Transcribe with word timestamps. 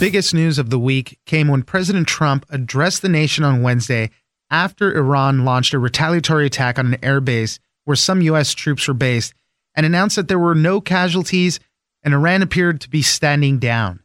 Biggest 0.00 0.32
news 0.32 0.58
of 0.58 0.70
the 0.70 0.78
week 0.78 1.18
came 1.26 1.48
when 1.48 1.62
President 1.62 2.08
Trump 2.08 2.46
addressed 2.48 3.02
the 3.02 3.08
nation 3.10 3.44
on 3.44 3.60
Wednesday 3.60 4.08
after 4.50 4.96
Iran 4.96 5.44
launched 5.44 5.74
a 5.74 5.78
retaliatory 5.78 6.46
attack 6.46 6.78
on 6.78 6.86
an 6.86 7.04
air 7.04 7.20
base 7.20 7.58
where 7.84 7.96
some 7.96 8.22
U.S. 8.22 8.54
troops 8.54 8.88
were 8.88 8.94
based 8.94 9.34
and 9.74 9.84
announced 9.84 10.16
that 10.16 10.26
there 10.26 10.38
were 10.38 10.54
no 10.54 10.80
casualties 10.80 11.60
and 12.02 12.14
Iran 12.14 12.40
appeared 12.40 12.80
to 12.80 12.88
be 12.88 13.02
standing 13.02 13.58
down. 13.58 14.00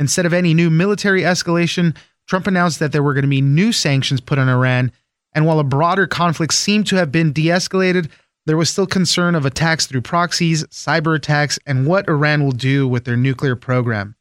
Instead 0.00 0.26
of 0.26 0.32
any 0.32 0.52
new 0.52 0.68
military 0.68 1.22
escalation, 1.22 1.96
Trump 2.26 2.48
announced 2.48 2.80
that 2.80 2.90
there 2.90 3.04
were 3.04 3.14
going 3.14 3.22
to 3.22 3.28
be 3.28 3.40
new 3.40 3.70
sanctions 3.70 4.20
put 4.20 4.40
on 4.40 4.48
Iran. 4.48 4.90
And 5.32 5.46
while 5.46 5.60
a 5.60 5.64
broader 5.64 6.08
conflict 6.08 6.54
seemed 6.54 6.88
to 6.88 6.96
have 6.96 7.12
been 7.12 7.32
de 7.32 7.46
escalated, 7.46 8.10
there 8.46 8.56
was 8.56 8.68
still 8.68 8.84
concern 8.84 9.36
of 9.36 9.46
attacks 9.46 9.86
through 9.86 10.00
proxies, 10.00 10.64
cyber 10.64 11.14
attacks, 11.14 11.56
and 11.66 11.86
what 11.86 12.08
Iran 12.08 12.42
will 12.42 12.50
do 12.50 12.88
with 12.88 13.04
their 13.04 13.16
nuclear 13.16 13.54
program. 13.54 14.16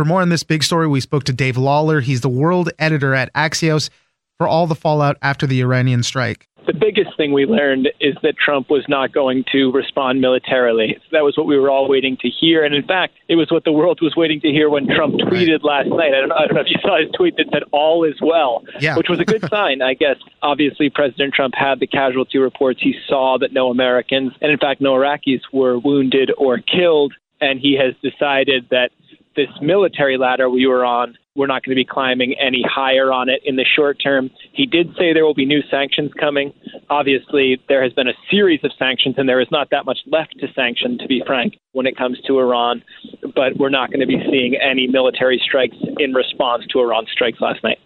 For 0.00 0.06
more 0.06 0.22
on 0.22 0.30
this 0.30 0.44
big 0.44 0.62
story, 0.62 0.88
we 0.88 1.02
spoke 1.02 1.24
to 1.24 1.32
Dave 1.34 1.58
Lawler. 1.58 2.00
He's 2.00 2.22
the 2.22 2.30
world 2.30 2.70
editor 2.78 3.14
at 3.14 3.30
Axios 3.34 3.90
for 4.38 4.48
all 4.48 4.66
the 4.66 4.74
fallout 4.74 5.18
after 5.20 5.46
the 5.46 5.60
Iranian 5.60 6.02
strike. 6.02 6.48
The 6.66 6.72
biggest 6.72 7.14
thing 7.18 7.34
we 7.34 7.44
learned 7.44 7.90
is 8.00 8.14
that 8.22 8.38
Trump 8.38 8.70
was 8.70 8.82
not 8.88 9.12
going 9.12 9.44
to 9.52 9.70
respond 9.72 10.22
militarily. 10.22 10.96
That 11.12 11.22
was 11.22 11.36
what 11.36 11.46
we 11.46 11.58
were 11.58 11.68
all 11.68 11.86
waiting 11.86 12.16
to 12.22 12.30
hear. 12.30 12.64
And 12.64 12.74
in 12.74 12.82
fact, 12.82 13.12
it 13.28 13.34
was 13.34 13.50
what 13.50 13.64
the 13.64 13.72
world 13.72 13.98
was 14.00 14.16
waiting 14.16 14.40
to 14.40 14.48
hear 14.48 14.70
when 14.70 14.86
Trump 14.86 15.16
tweeted 15.16 15.62
last 15.64 15.90
night. 15.90 16.14
I 16.14 16.20
don't, 16.22 16.32
I 16.32 16.46
don't 16.46 16.54
know 16.54 16.62
if 16.62 16.70
you 16.70 16.78
saw 16.80 16.98
his 16.98 17.10
tweet 17.14 17.36
that 17.36 17.48
said, 17.52 17.64
all 17.70 18.02
is 18.04 18.18
well, 18.22 18.64
yeah. 18.80 18.96
which 18.96 19.10
was 19.10 19.20
a 19.20 19.26
good 19.26 19.46
sign, 19.50 19.82
I 19.82 19.92
guess. 19.92 20.16
Obviously, 20.40 20.88
President 20.88 21.34
Trump 21.34 21.52
had 21.54 21.78
the 21.78 21.86
casualty 21.86 22.38
reports. 22.38 22.80
He 22.80 22.94
saw 23.06 23.36
that 23.38 23.52
no 23.52 23.68
Americans, 23.68 24.32
and 24.40 24.50
in 24.50 24.56
fact, 24.56 24.80
no 24.80 24.94
Iraqis, 24.94 25.42
were 25.52 25.78
wounded 25.78 26.32
or 26.38 26.56
killed. 26.56 27.12
And 27.42 27.58
he 27.58 27.78
has 27.78 27.94
decided 28.02 28.66
that 28.70 28.90
this 29.36 29.48
military 29.60 30.18
ladder 30.18 30.48
we 30.50 30.66
were 30.66 30.84
on, 30.84 31.16
we're 31.36 31.46
not 31.46 31.62
going 31.64 31.76
to 31.76 31.80
be 31.80 31.84
climbing 31.84 32.34
any 32.40 32.62
higher 32.68 33.12
on 33.12 33.28
it 33.28 33.40
in 33.44 33.56
the 33.56 33.64
short 33.64 33.98
term. 34.02 34.30
He 34.52 34.66
did 34.66 34.88
say 34.98 35.12
there 35.12 35.24
will 35.24 35.34
be 35.34 35.46
new 35.46 35.60
sanctions 35.70 36.10
coming. 36.18 36.52
Obviously, 36.90 37.60
there 37.68 37.82
has 37.82 37.92
been 37.92 38.08
a 38.08 38.14
series 38.30 38.60
of 38.64 38.72
sanctions, 38.78 39.14
and 39.16 39.28
there 39.28 39.40
is 39.40 39.48
not 39.50 39.68
that 39.70 39.84
much 39.84 39.98
left 40.06 40.34
to 40.40 40.48
sanction, 40.54 40.98
to 40.98 41.06
be 41.06 41.22
frank, 41.26 41.54
when 41.72 41.86
it 41.86 41.96
comes 41.96 42.18
to 42.26 42.38
Iran. 42.40 42.82
But 43.22 43.56
we're 43.58 43.70
not 43.70 43.90
going 43.90 44.00
to 44.00 44.06
be 44.06 44.20
seeing 44.30 44.56
any 44.56 44.88
military 44.88 45.40
strikes 45.44 45.76
in 45.98 46.12
response 46.12 46.64
to 46.72 46.80
Iran's 46.80 47.10
strikes 47.12 47.40
last 47.40 47.62
night. 47.62 47.78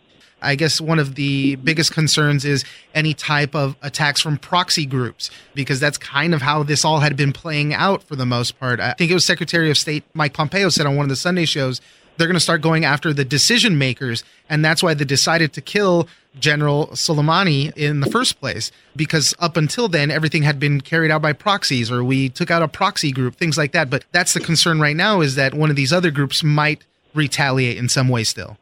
I 0.43 0.55
guess 0.57 0.81
one 0.81 0.99
of 0.99 1.15
the 1.15 1.57
biggest 1.57 1.93
concerns 1.93 2.45
is 2.45 2.65
any 2.95 3.15
type 3.15 3.55
of 3.55 3.77
attacks 3.83 4.21
from 4.21 4.37
proxy 4.37 4.85
groups, 4.87 5.31
because 5.55 5.81
that's 5.81 5.97
kind 5.99 6.35
of 6.35 6.43
how 6.43 6.63
this 6.63 6.85
all 6.85 7.01
had 7.01 7.17
been 7.17 7.33
playing 7.33 7.73
out 7.73 8.03
for 8.03 8.17
the 8.17 8.27
most 8.27 8.59
part. 8.61 8.79
I 8.81 8.93
think 8.93 9.11
it 9.11 9.15
was 9.15 9.25
Secretary 9.25 9.71
of 9.71 9.79
State 9.79 10.05
Mike 10.13 10.35
Pompeo 10.35 10.69
said 10.69 10.87
on 10.87 10.97
one 10.97 11.05
of 11.05 11.11
the 11.11 11.17
Sunday 11.17 11.47
shows 11.47 11.81
they're 12.17 12.29
going 12.29 12.35
to 12.35 12.41
start 12.41 12.63
going 12.63 12.85
after 12.85 13.13
the 13.13 13.25
decision 13.25 13.77
makers. 13.77 14.23
And 14.49 14.65
that's 14.65 14.83
why 14.83 14.95
they 14.95 15.05
decided 15.05 15.53
to 15.55 15.61
kill 15.61 16.09
General 16.39 16.89
Soleimani 16.89 17.77
in 17.77 18.01
the 18.01 18.11
first 18.11 18.39
place, 18.41 18.71
because 18.95 19.35
up 19.39 19.57
until 19.57 19.89
then, 19.89 20.11
everything 20.11 20.43
had 20.43 20.61
been 20.61 20.81
carried 20.81 21.11
out 21.11 21.23
by 21.23 21.33
proxies 21.33 21.91
or 21.91 22.05
we 22.05 22.29
took 22.29 22.51
out 22.51 22.63
a 22.63 22.69
proxy 22.69 23.13
group, 23.13 23.37
things 23.37 23.57
like 23.57 23.73
that. 23.73 23.91
But 23.91 24.05
that's 24.13 24.35
the 24.35 24.41
concern 24.41 24.81
right 24.81 24.97
now 24.97 25.23
is 25.23 25.37
that 25.37 25.55
one 25.55 25.71
of 25.71 25.77
these 25.77 25.93
other 25.93 26.11
groups 26.11 26.45
might 26.45 26.85
retaliate 27.15 27.79
in 27.79 27.89
some 27.89 28.09
way 28.09 28.25
still. 28.25 28.59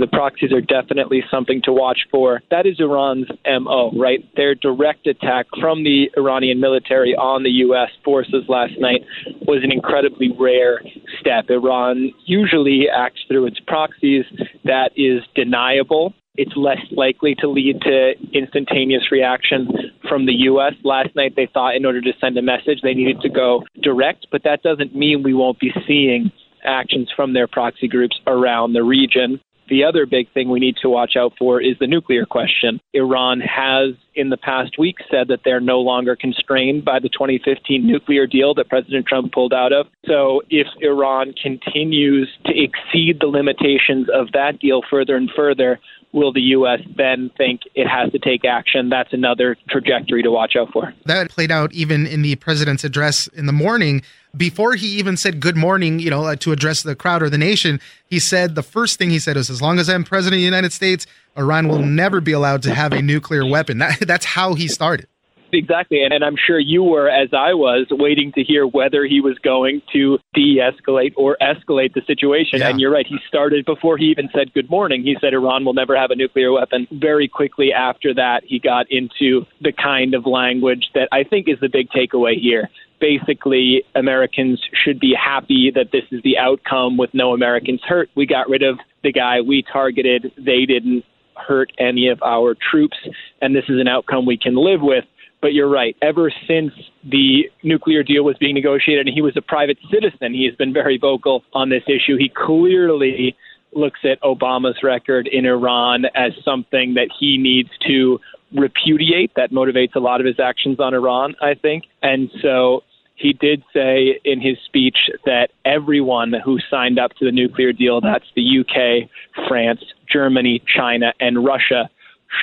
The 0.00 0.06
proxies 0.06 0.50
are 0.52 0.62
definitely 0.62 1.22
something 1.30 1.60
to 1.64 1.72
watch 1.72 2.00
for. 2.10 2.40
That 2.50 2.66
is 2.66 2.80
Iran's 2.80 3.28
MO, 3.44 3.92
right? 3.92 4.24
Their 4.34 4.54
direct 4.54 5.06
attack 5.06 5.46
from 5.60 5.84
the 5.84 6.10
Iranian 6.16 6.58
military 6.58 7.14
on 7.14 7.42
the 7.42 7.50
U.S. 7.68 7.90
forces 8.02 8.44
last 8.48 8.72
night 8.78 9.02
was 9.42 9.62
an 9.62 9.70
incredibly 9.70 10.30
rare 10.38 10.80
step. 11.20 11.50
Iran 11.50 12.12
usually 12.24 12.86
acts 12.88 13.20
through 13.28 13.46
its 13.46 13.60
proxies. 13.66 14.24
That 14.64 14.90
is 14.96 15.22
deniable. 15.34 16.14
It's 16.36 16.56
less 16.56 16.80
likely 16.92 17.34
to 17.40 17.48
lead 17.48 17.82
to 17.82 18.12
instantaneous 18.32 19.12
reaction 19.12 19.68
from 20.08 20.24
the 20.24 20.32
U.S. 20.48 20.72
Last 20.82 21.14
night, 21.14 21.34
they 21.36 21.48
thought 21.52 21.76
in 21.76 21.84
order 21.84 22.00
to 22.00 22.12
send 22.18 22.38
a 22.38 22.42
message, 22.42 22.80
they 22.82 22.94
needed 22.94 23.20
to 23.20 23.28
go 23.28 23.64
direct, 23.82 24.28
but 24.32 24.44
that 24.44 24.62
doesn't 24.62 24.96
mean 24.96 25.22
we 25.22 25.34
won't 25.34 25.60
be 25.60 25.72
seeing 25.86 26.32
actions 26.64 27.10
from 27.14 27.34
their 27.34 27.46
proxy 27.46 27.88
groups 27.88 28.18
around 28.26 28.72
the 28.72 28.82
region. 28.82 29.40
The 29.70 29.84
other 29.84 30.04
big 30.04 30.30
thing 30.34 30.50
we 30.50 30.58
need 30.58 30.76
to 30.82 30.90
watch 30.90 31.14
out 31.16 31.32
for 31.38 31.62
is 31.62 31.76
the 31.78 31.86
nuclear 31.86 32.26
question. 32.26 32.80
Iran 32.92 33.40
has, 33.40 33.94
in 34.16 34.28
the 34.28 34.36
past 34.36 34.78
week, 34.78 34.96
said 35.08 35.28
that 35.28 35.40
they're 35.44 35.60
no 35.60 35.78
longer 35.78 36.16
constrained 36.16 36.84
by 36.84 36.98
the 36.98 37.08
2015 37.08 37.86
nuclear 37.86 38.26
deal 38.26 38.52
that 38.54 38.68
President 38.68 39.06
Trump 39.06 39.32
pulled 39.32 39.54
out 39.54 39.72
of. 39.72 39.86
So 40.06 40.42
if 40.50 40.66
Iran 40.80 41.34
continues 41.40 42.28
to 42.46 42.52
exceed 42.52 43.20
the 43.20 43.28
limitations 43.28 44.08
of 44.12 44.32
that 44.32 44.58
deal 44.58 44.82
further 44.90 45.14
and 45.14 45.30
further, 45.34 45.78
will 46.12 46.32
the 46.32 46.40
U.S. 46.40 46.80
then 46.96 47.30
think 47.36 47.62
it 47.74 47.86
has 47.86 48.10
to 48.12 48.18
take 48.18 48.44
action? 48.44 48.88
That's 48.88 49.12
another 49.12 49.56
trajectory 49.68 50.22
to 50.22 50.30
watch 50.30 50.56
out 50.56 50.72
for. 50.72 50.92
That 51.06 51.30
played 51.30 51.50
out 51.50 51.72
even 51.72 52.06
in 52.06 52.22
the 52.22 52.36
president's 52.36 52.84
address 52.84 53.26
in 53.28 53.46
the 53.46 53.52
morning. 53.52 54.02
Before 54.36 54.74
he 54.74 54.86
even 54.98 55.16
said 55.16 55.40
good 55.40 55.56
morning, 55.56 55.98
you 55.98 56.10
know, 56.10 56.24
uh, 56.24 56.36
to 56.36 56.52
address 56.52 56.82
the 56.82 56.94
crowd 56.94 57.22
or 57.22 57.30
the 57.30 57.38
nation, 57.38 57.80
he 58.06 58.18
said 58.18 58.54
the 58.54 58.62
first 58.62 58.98
thing 58.98 59.10
he 59.10 59.18
said 59.18 59.36
was, 59.36 59.50
"As 59.50 59.60
long 59.60 59.78
as 59.78 59.88
I'm 59.88 60.04
president 60.04 60.34
of 60.34 60.40
the 60.40 60.44
United 60.44 60.72
States, 60.72 61.06
Iran 61.36 61.66
will 61.66 61.80
never 61.80 62.20
be 62.20 62.32
allowed 62.32 62.62
to 62.62 62.74
have 62.74 62.92
a 62.92 63.02
nuclear 63.02 63.44
weapon." 63.44 63.78
That, 63.78 64.00
that's 64.06 64.24
how 64.24 64.54
he 64.54 64.68
started. 64.68 65.08
Exactly. 65.52 66.02
And, 66.02 66.12
and 66.12 66.24
I'm 66.24 66.36
sure 66.36 66.58
you 66.58 66.82
were, 66.82 67.08
as 67.08 67.28
I 67.32 67.54
was, 67.54 67.86
waiting 67.90 68.32
to 68.32 68.42
hear 68.42 68.66
whether 68.66 69.04
he 69.04 69.20
was 69.20 69.38
going 69.38 69.82
to 69.92 70.18
de 70.34 70.58
escalate 70.58 71.12
or 71.16 71.36
escalate 71.40 71.94
the 71.94 72.02
situation. 72.06 72.60
Yeah. 72.60 72.68
And 72.68 72.80
you're 72.80 72.92
right. 72.92 73.06
He 73.06 73.18
started 73.28 73.64
before 73.64 73.98
he 73.98 74.06
even 74.06 74.28
said 74.34 74.52
good 74.52 74.70
morning. 74.70 75.02
He 75.02 75.16
said 75.20 75.34
Iran 75.34 75.64
will 75.64 75.74
never 75.74 75.96
have 75.96 76.10
a 76.10 76.16
nuclear 76.16 76.52
weapon. 76.52 76.86
Very 76.92 77.28
quickly 77.28 77.72
after 77.72 78.14
that, 78.14 78.42
he 78.44 78.58
got 78.58 78.86
into 78.90 79.46
the 79.60 79.72
kind 79.72 80.14
of 80.14 80.26
language 80.26 80.90
that 80.94 81.08
I 81.12 81.24
think 81.24 81.48
is 81.48 81.58
the 81.60 81.68
big 81.68 81.88
takeaway 81.90 82.40
here. 82.40 82.68
Basically, 83.00 83.82
Americans 83.94 84.60
should 84.84 85.00
be 85.00 85.14
happy 85.14 85.72
that 85.74 85.90
this 85.90 86.04
is 86.10 86.22
the 86.22 86.36
outcome 86.36 86.98
with 86.98 87.10
no 87.14 87.32
Americans 87.32 87.80
hurt. 87.86 88.10
We 88.14 88.26
got 88.26 88.48
rid 88.48 88.62
of 88.62 88.78
the 89.02 89.12
guy 89.12 89.40
we 89.40 89.62
targeted. 89.62 90.32
They 90.36 90.66
didn't 90.66 91.04
hurt 91.34 91.72
any 91.78 92.08
of 92.08 92.22
our 92.22 92.54
troops, 92.70 92.96
and 93.40 93.56
this 93.56 93.64
is 93.68 93.80
an 93.80 93.88
outcome 93.88 94.26
we 94.26 94.36
can 94.36 94.54
live 94.54 94.82
with. 94.82 95.04
But 95.42 95.54
you're 95.54 95.70
right. 95.70 95.96
Ever 96.02 96.30
since 96.46 96.72
the 97.02 97.50
nuclear 97.62 98.02
deal 98.02 98.24
was 98.24 98.36
being 98.38 98.54
negotiated 98.54 99.06
and 99.06 99.14
he 99.14 99.22
was 99.22 99.36
a 99.36 99.42
private 99.42 99.78
citizen, 99.90 100.34
he 100.34 100.44
has 100.44 100.54
been 100.54 100.72
very 100.72 100.98
vocal 100.98 101.42
on 101.54 101.70
this 101.70 101.82
issue. 101.86 102.16
He 102.18 102.28
clearly 102.28 103.36
looks 103.72 104.00
at 104.04 104.20
Obama's 104.22 104.82
record 104.82 105.28
in 105.28 105.46
Iran 105.46 106.04
as 106.14 106.32
something 106.44 106.94
that 106.94 107.08
he 107.18 107.38
needs 107.38 107.70
to 107.86 108.20
repudiate. 108.52 109.32
That 109.36 109.50
motivates 109.50 109.94
a 109.94 110.00
lot 110.00 110.20
of 110.20 110.26
his 110.26 110.40
actions 110.40 110.78
on 110.80 110.92
Iran, 110.92 111.34
I 111.40 111.54
think. 111.54 111.84
And 112.02 112.30
so 112.42 112.82
he 113.14 113.32
did 113.32 113.62
say 113.72 114.18
in 114.24 114.40
his 114.40 114.56
speech 114.64 114.96
that 115.24 115.48
everyone 115.64 116.34
who 116.44 116.58
signed 116.70 116.98
up 116.98 117.12
to 117.18 117.24
the 117.24 117.32
nuclear 117.32 117.72
deal 117.72 118.00
that's 118.00 118.24
the 118.34 118.60
UK, 118.60 119.08
France, 119.48 119.80
Germany, 120.10 120.62
China, 120.66 121.12
and 121.20 121.44
Russia 121.44 121.88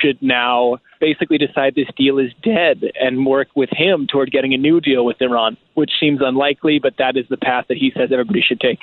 should 0.00 0.18
now 0.20 0.78
basically 1.00 1.38
decide 1.38 1.74
this 1.74 1.88
deal 1.96 2.18
is 2.18 2.30
dead 2.42 2.82
and 3.00 3.24
work 3.26 3.48
with 3.54 3.70
him 3.72 4.06
toward 4.06 4.30
getting 4.30 4.52
a 4.54 4.58
new 4.58 4.80
deal 4.80 5.04
with 5.04 5.20
Iran, 5.20 5.56
which 5.74 5.90
seems 6.00 6.20
unlikely, 6.22 6.78
but 6.78 6.94
that 6.98 7.16
is 7.16 7.24
the 7.30 7.36
path 7.36 7.66
that 7.68 7.76
he 7.76 7.92
says 7.96 8.10
everybody 8.12 8.42
should 8.46 8.60
take. 8.60 8.78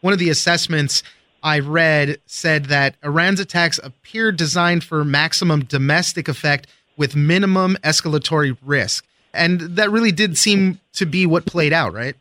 One 0.00 0.12
of 0.12 0.18
the 0.18 0.30
assessments 0.30 1.02
I 1.42 1.58
read 1.58 2.18
said 2.26 2.66
that 2.66 2.96
Iran's 3.02 3.40
attacks 3.40 3.78
appear 3.82 4.32
designed 4.32 4.84
for 4.84 5.04
maximum 5.04 5.64
domestic 5.64 6.28
effect 6.28 6.66
with 6.96 7.16
minimum 7.16 7.76
escalatory 7.82 8.56
risk. 8.62 9.04
And 9.32 9.60
that 9.60 9.90
really 9.90 10.12
did 10.12 10.38
seem 10.38 10.80
to 10.94 11.06
be 11.06 11.26
what 11.26 11.44
played 11.44 11.72
out, 11.72 11.92
right? 11.92 12.14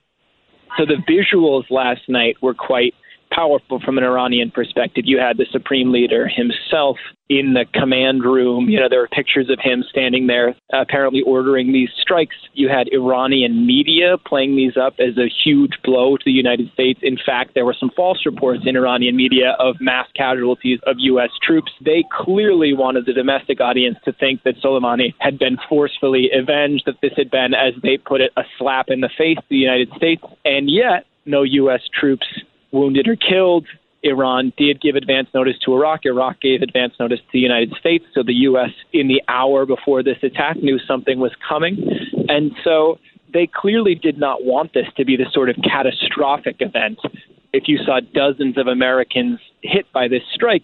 So 0.78 0.86
the 0.86 0.96
visuals 1.08 1.70
last 1.70 2.02
night 2.10 2.42
were 2.42 2.56
quite 2.56 2.96
powerful 3.34 3.80
from 3.80 3.98
an 3.98 4.04
Iranian 4.04 4.52
perspective. 4.52 5.04
You 5.06 5.20
had 5.20 5.38
the 5.38 5.46
supreme 5.52 5.92
leader 5.92 6.28
himself 6.28 6.98
in 7.30 7.54
the 7.54 7.66
command 7.74 8.24
room. 8.24 8.70
You 8.70 8.80
know, 8.80 8.90
there 8.90 9.00
were 9.00 9.08
pictures 9.08 9.50
of 9.50 9.60
him 9.62 9.84
standing 9.90 10.28
there, 10.28 10.56
apparently 10.72 11.22
ordering 11.26 11.72
these 11.72 11.90
strikes. 12.00 12.36
You 12.54 12.70
had 12.70 12.90
Iranian 12.94 13.66
media 13.66 14.18
playing 14.26 14.56
these 14.56 14.78
up 14.78 14.96
as 15.00 15.18
a 15.18 15.32
huge 15.44 15.72
blow 15.84 16.18
to 16.18 16.24
the 16.26 16.32
United 16.32 16.72
States. 16.74 17.00
In 17.02 17.18
fact, 17.26 17.52
there 17.56 17.66
were 17.66 17.76
some 17.80 17.92
false 17.96 18.26
reports 18.26 18.64
in 18.66 18.76
Iranian 18.76 19.16
media 19.16 19.56
of 19.60 19.76
mass 19.80 20.08
casualties 20.16 20.80
of 20.86 20.98
U.S. 21.00 21.32
troops. 21.42 21.72
They 21.84 22.04
clearly 22.12 22.74
wanted 22.74 23.06
the 23.06 23.14
domestic 23.14 23.62
audience 23.62 23.98
to 24.06 24.14
think 24.14 24.44
that 24.44 24.56
Soleimani 24.64 25.14
had 25.20 25.40
been 25.40 25.58
forcefully 25.70 26.30
avenged, 26.34 26.84
that 26.86 27.02
this 27.02 27.14
had 27.18 27.32
been, 27.32 27.54
as 27.54 27.74
they 27.82 27.98
put 27.98 28.22
it, 28.22 28.32
a 28.38 28.44
slap 28.60 28.88
in 28.90 29.02
the 29.02 29.10
face 29.18 29.38
to 29.38 29.44
the 29.50 29.58
United 29.58 29.90
States. 29.96 30.24
And 30.46 30.70
yet, 30.70 31.06
no 31.26 31.44
U.S. 31.44 31.82
troops 32.00 32.28
wounded 32.74 33.08
or 33.08 33.16
killed. 33.16 33.66
Iran 34.04 34.52
did 34.58 34.82
give 34.82 34.96
advance 34.96 35.30
notice 35.34 35.58
to 35.66 35.74
Iraq. 35.74 36.06
Iraq 36.06 36.42
gave 36.42 36.62
advance 36.62 36.94
notice 37.00 37.20
to 37.20 37.32
the 37.32 37.40
United 37.40 37.74
States. 37.80 38.04
So 38.14 38.22
the 38.22 38.34
U.S., 38.34 38.72
in 38.92 39.08
the 39.08 39.22
hour 39.30 39.66
before 39.66 40.04
this 40.04 40.18
attack, 40.22 40.58
knew 40.58 40.78
something 40.80 41.20
was 41.20 41.32
coming. 41.48 41.78
And 42.28 42.52
so 42.64 43.00
they 43.34 43.48
clearly 43.48 43.96
did 43.96 44.18
not 44.18 44.44
want 44.44 44.74
this 44.74 44.88
to 44.98 45.06
be 45.06 45.16
the 45.16 45.26
sort 45.32 45.50
of 45.50 45.56
catastrophic 45.64 46.58
event. 46.60 47.00
If 47.54 47.64
you 47.68 47.78
saw 47.86 48.02
dozens 48.14 48.58
of 48.58 48.68
Americans 48.68 49.40
hit 49.62 49.86
by 49.94 50.10
this 50.10 50.24
strike, 50.34 50.64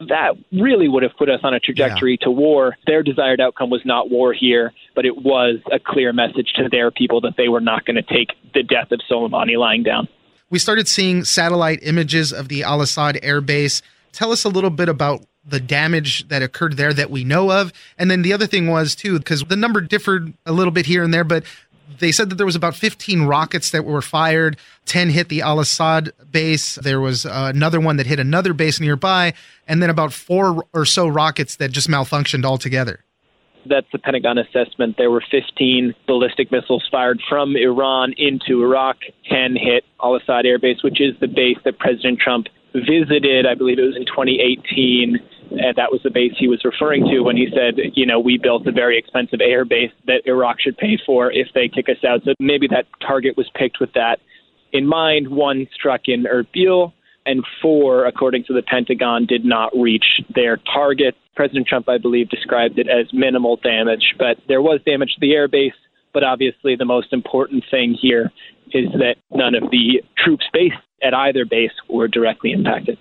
that 0.00 0.32
really 0.50 0.88
would 0.88 1.04
have 1.04 1.12
put 1.16 1.30
us 1.30 1.40
on 1.44 1.54
a 1.54 1.60
trajectory 1.60 2.18
yeah. 2.20 2.24
to 2.24 2.30
war. 2.30 2.76
Their 2.86 3.04
desired 3.04 3.40
outcome 3.40 3.70
was 3.70 3.82
not 3.84 4.10
war 4.10 4.32
here, 4.32 4.72
but 4.96 5.06
it 5.06 5.22
was 5.22 5.60
a 5.70 5.78
clear 5.78 6.12
message 6.12 6.52
to 6.56 6.68
their 6.68 6.90
people 6.90 7.20
that 7.20 7.34
they 7.36 7.48
were 7.48 7.60
not 7.60 7.84
going 7.84 7.96
to 7.96 8.02
take 8.02 8.30
the 8.52 8.64
death 8.64 8.90
of 8.90 9.00
Soleimani 9.08 9.56
lying 9.56 9.84
down 9.84 10.08
we 10.50 10.58
started 10.58 10.88
seeing 10.88 11.24
satellite 11.24 11.80
images 11.82 12.32
of 12.32 12.48
the 12.48 12.62
Al 12.62 12.82
Asad 12.82 13.18
air 13.22 13.40
base. 13.40 13.82
Tell 14.12 14.32
us 14.32 14.44
a 14.44 14.48
little 14.48 14.70
bit 14.70 14.88
about 14.88 15.24
the 15.46 15.60
damage 15.60 16.28
that 16.28 16.42
occurred 16.42 16.76
there 16.76 16.94
that 16.94 17.10
we 17.10 17.24
know 17.24 17.50
of. 17.50 17.72
And 17.98 18.10
then 18.10 18.22
the 18.22 18.32
other 18.32 18.46
thing 18.46 18.68
was, 18.68 18.94
too, 18.94 19.18
because 19.18 19.42
the 19.44 19.56
number 19.56 19.80
differed 19.80 20.32
a 20.46 20.52
little 20.52 20.70
bit 20.70 20.86
here 20.86 21.02
and 21.02 21.12
there, 21.12 21.24
but 21.24 21.44
they 21.98 22.12
said 22.12 22.30
that 22.30 22.36
there 22.36 22.46
was 22.46 22.56
about 22.56 22.74
15 22.74 23.22
rockets 23.22 23.70
that 23.70 23.84
were 23.84 24.02
fired 24.02 24.56
10 24.86 25.10
hit 25.10 25.28
the 25.28 25.42
al-asad 25.42 26.12
base 26.30 26.76
there 26.76 27.00
was 27.00 27.26
uh, 27.26 27.50
another 27.54 27.78
one 27.78 27.98
that 27.98 28.06
hit 28.06 28.18
another 28.18 28.52
base 28.52 28.80
nearby 28.80 29.32
and 29.68 29.82
then 29.82 29.90
about 29.90 30.12
four 30.12 30.64
or 30.72 30.84
so 30.84 31.06
rockets 31.06 31.56
that 31.56 31.70
just 31.70 31.88
malfunctioned 31.88 32.44
altogether 32.44 33.03
that's 33.66 33.86
the 33.92 33.98
Pentagon 33.98 34.38
assessment. 34.38 34.96
There 34.96 35.10
were 35.10 35.22
15 35.30 35.94
ballistic 36.06 36.50
missiles 36.50 36.86
fired 36.90 37.20
from 37.28 37.56
Iran 37.56 38.14
into 38.16 38.62
Iraq. 38.62 38.96
10 39.28 39.56
hit 39.56 39.84
Al 40.02 40.16
Asad 40.16 40.46
Air 40.46 40.58
Base, 40.58 40.82
which 40.82 41.00
is 41.00 41.14
the 41.20 41.28
base 41.28 41.58
that 41.64 41.78
President 41.78 42.18
Trump 42.18 42.46
visited, 42.74 43.46
I 43.46 43.54
believe 43.54 43.78
it 43.78 43.82
was 43.82 43.96
in 43.96 44.06
2018. 44.06 45.18
And 45.50 45.76
that 45.76 45.92
was 45.92 46.00
the 46.02 46.10
base 46.10 46.32
he 46.38 46.48
was 46.48 46.64
referring 46.64 47.04
to 47.06 47.20
when 47.20 47.36
he 47.36 47.48
said, 47.54 47.78
you 47.94 48.06
know, 48.06 48.18
we 48.18 48.38
built 48.38 48.66
a 48.66 48.72
very 48.72 48.98
expensive 48.98 49.40
air 49.40 49.64
base 49.64 49.92
that 50.06 50.22
Iraq 50.26 50.60
should 50.60 50.76
pay 50.76 50.98
for 51.06 51.30
if 51.30 51.48
they 51.54 51.68
kick 51.68 51.88
us 51.88 52.02
out. 52.04 52.22
So 52.24 52.32
maybe 52.40 52.66
that 52.68 52.86
target 53.00 53.36
was 53.36 53.48
picked 53.54 53.78
with 53.80 53.92
that 53.92 54.18
in 54.72 54.86
mind. 54.86 55.28
One 55.28 55.68
struck 55.72 56.02
in 56.06 56.24
Erbil 56.24 56.92
and 57.26 57.44
four, 57.62 58.06
according 58.06 58.44
to 58.44 58.52
the 58.52 58.62
Pentagon, 58.62 59.26
did 59.26 59.44
not 59.44 59.72
reach 59.76 60.04
their 60.34 60.58
target. 60.58 61.14
President 61.34 61.66
Trump, 61.66 61.88
I 61.88 61.98
believe, 61.98 62.28
described 62.28 62.78
it 62.78 62.88
as 62.88 63.12
minimal 63.12 63.56
damage, 63.56 64.14
but 64.18 64.38
there 64.48 64.62
was 64.62 64.80
damage 64.86 65.14
to 65.14 65.20
the 65.20 65.32
airbase. 65.32 65.72
But 66.12 66.22
obviously, 66.22 66.76
the 66.76 66.84
most 66.84 67.12
important 67.12 67.64
thing 67.70 67.96
here 68.00 68.30
is 68.72 68.90
that 68.92 69.16
none 69.30 69.54
of 69.54 69.70
the 69.70 70.02
troops 70.16 70.44
based 70.52 70.76
at 71.02 71.12
either 71.12 71.44
base 71.44 71.72
were 71.88 72.08
directly 72.08 72.52
impacted 72.52 72.98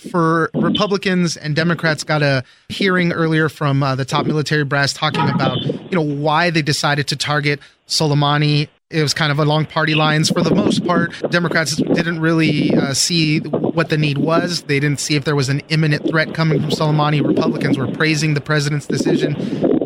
for 0.00 0.50
Republicans 0.54 1.36
and 1.36 1.54
Democrats 1.54 2.04
got 2.04 2.22
a 2.22 2.42
hearing 2.68 3.12
earlier 3.12 3.48
from 3.48 3.82
uh, 3.82 3.94
the 3.94 4.04
top 4.04 4.26
military 4.26 4.64
brass 4.64 4.92
talking 4.92 5.28
about 5.28 5.58
you 5.62 5.90
know 5.92 6.00
why 6.00 6.50
they 6.50 6.62
decided 6.62 7.06
to 7.08 7.16
target 7.16 7.60
Soleimani 7.86 8.68
it 8.90 9.02
was 9.02 9.14
kind 9.14 9.30
of 9.30 9.38
along 9.38 9.66
party 9.66 9.94
lines 9.94 10.30
for 10.30 10.42
the 10.42 10.52
most 10.52 10.84
part. 10.84 11.14
Democrats 11.30 11.76
didn't 11.76 12.20
really 12.20 12.74
uh, 12.74 12.92
see 12.92 13.38
what 13.38 13.88
the 13.88 13.96
need 13.96 14.18
was. 14.18 14.62
They 14.62 14.80
didn't 14.80 14.98
see 14.98 15.14
if 15.14 15.24
there 15.24 15.36
was 15.36 15.48
an 15.48 15.60
imminent 15.68 16.08
threat 16.08 16.34
coming 16.34 16.60
from 16.60 16.70
Soleimani. 16.70 17.24
Republicans 17.24 17.78
were 17.78 17.86
praising 17.86 18.34
the 18.34 18.40
president's 18.40 18.86
decision. 18.86 19.34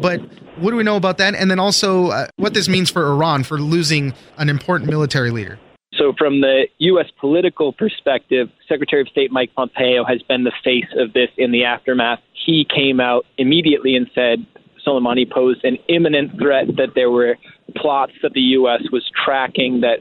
But 0.00 0.20
what 0.58 0.70
do 0.70 0.76
we 0.76 0.82
know 0.82 0.96
about 0.96 1.18
that? 1.18 1.34
And 1.34 1.50
then 1.50 1.58
also 1.58 2.08
uh, 2.08 2.28
what 2.36 2.54
this 2.54 2.66
means 2.66 2.90
for 2.90 3.06
Iran 3.06 3.44
for 3.44 3.58
losing 3.58 4.14
an 4.38 4.48
important 4.48 4.88
military 4.88 5.30
leader. 5.30 5.58
So, 5.94 6.12
from 6.18 6.40
the 6.40 6.66
U.S. 6.78 7.06
political 7.20 7.72
perspective, 7.72 8.48
Secretary 8.68 9.02
of 9.02 9.08
State 9.08 9.30
Mike 9.30 9.54
Pompeo 9.54 10.04
has 10.04 10.22
been 10.22 10.42
the 10.42 10.52
face 10.64 10.88
of 10.98 11.12
this 11.12 11.28
in 11.36 11.52
the 11.52 11.64
aftermath. 11.64 12.18
He 12.32 12.66
came 12.74 12.98
out 12.98 13.26
immediately 13.38 13.94
and 13.94 14.10
said 14.12 14.44
Soleimani 14.86 15.30
posed 15.30 15.64
an 15.64 15.76
imminent 15.88 16.32
threat, 16.38 16.66
that 16.76 16.90
there 16.94 17.10
were 17.10 17.36
plots 17.76 18.12
that 18.22 18.32
the 18.32 18.40
U.S. 18.40 18.82
was 18.92 19.02
tracking 19.24 19.80
that 19.80 19.98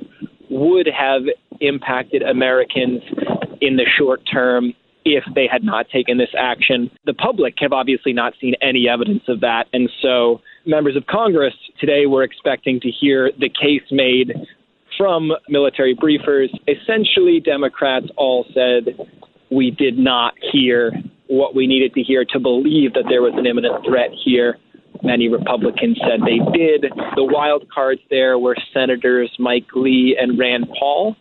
would 0.49 0.87
have 0.87 1.23
impacted 1.61 2.21
Americans 2.21 3.01
in 3.61 3.77
the 3.77 3.85
short 3.97 4.21
term 4.31 4.73
if 5.05 5.23
they 5.35 5.47
had 5.51 5.63
not 5.63 5.89
taken 5.89 6.17
this 6.17 6.33
action. 6.37 6.89
The 7.05 7.13
public 7.13 7.55
have 7.59 7.73
obviously 7.73 8.13
not 8.13 8.33
seen 8.39 8.53
any 8.61 8.87
evidence 8.87 9.23
of 9.27 9.41
that. 9.41 9.65
And 9.73 9.89
so 10.01 10.41
members 10.65 10.95
of 10.95 11.05
Congress 11.07 11.53
today 11.79 12.05
were 12.05 12.23
expecting 12.23 12.79
to 12.81 12.89
hear 12.89 13.31
the 13.37 13.49
case 13.49 13.83
made 13.91 14.33
from 14.97 15.31
military 15.49 15.95
briefers. 15.95 16.49
Essentially, 16.67 17.39
Democrats 17.39 18.07
all 18.15 18.45
said 18.53 18.95
we 19.51 19.71
did 19.71 19.97
not 19.97 20.33
hear 20.51 20.91
what 21.27 21.55
we 21.55 21.67
needed 21.67 21.93
to 21.93 22.01
hear 22.01 22.25
to 22.25 22.39
believe 22.39 22.93
that 22.93 23.05
there 23.09 23.21
was 23.21 23.33
an 23.35 23.45
imminent 23.45 23.85
threat 23.85 24.09
here. 24.23 24.57
Many 25.03 25.27
Republicans 25.27 25.99
said 25.99 26.21
they 26.21 26.39
did. 26.57 26.85
The 27.15 27.25
wild 27.25 27.69
cards 27.69 27.99
there 28.09 28.39
were 28.39 28.55
Senators 28.73 29.29
Mike 29.37 29.67
Lee 29.75 30.17
and 30.19 30.39
Rand 30.39 30.67
Paul, 30.79 31.17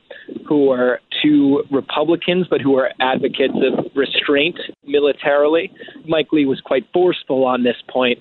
who 0.48 0.70
are 0.70 1.00
two 1.20 1.64
Republicans, 1.70 2.46
but 2.48 2.60
who 2.60 2.76
are 2.76 2.90
advocates 3.00 3.54
of 3.56 3.84
restraint 3.96 4.56
militarily. 4.84 5.72
Mike 6.06 6.28
Lee 6.32 6.46
was 6.46 6.60
quite 6.60 6.86
forceful 6.92 7.44
on 7.44 7.64
this 7.64 7.76
point, 7.90 8.20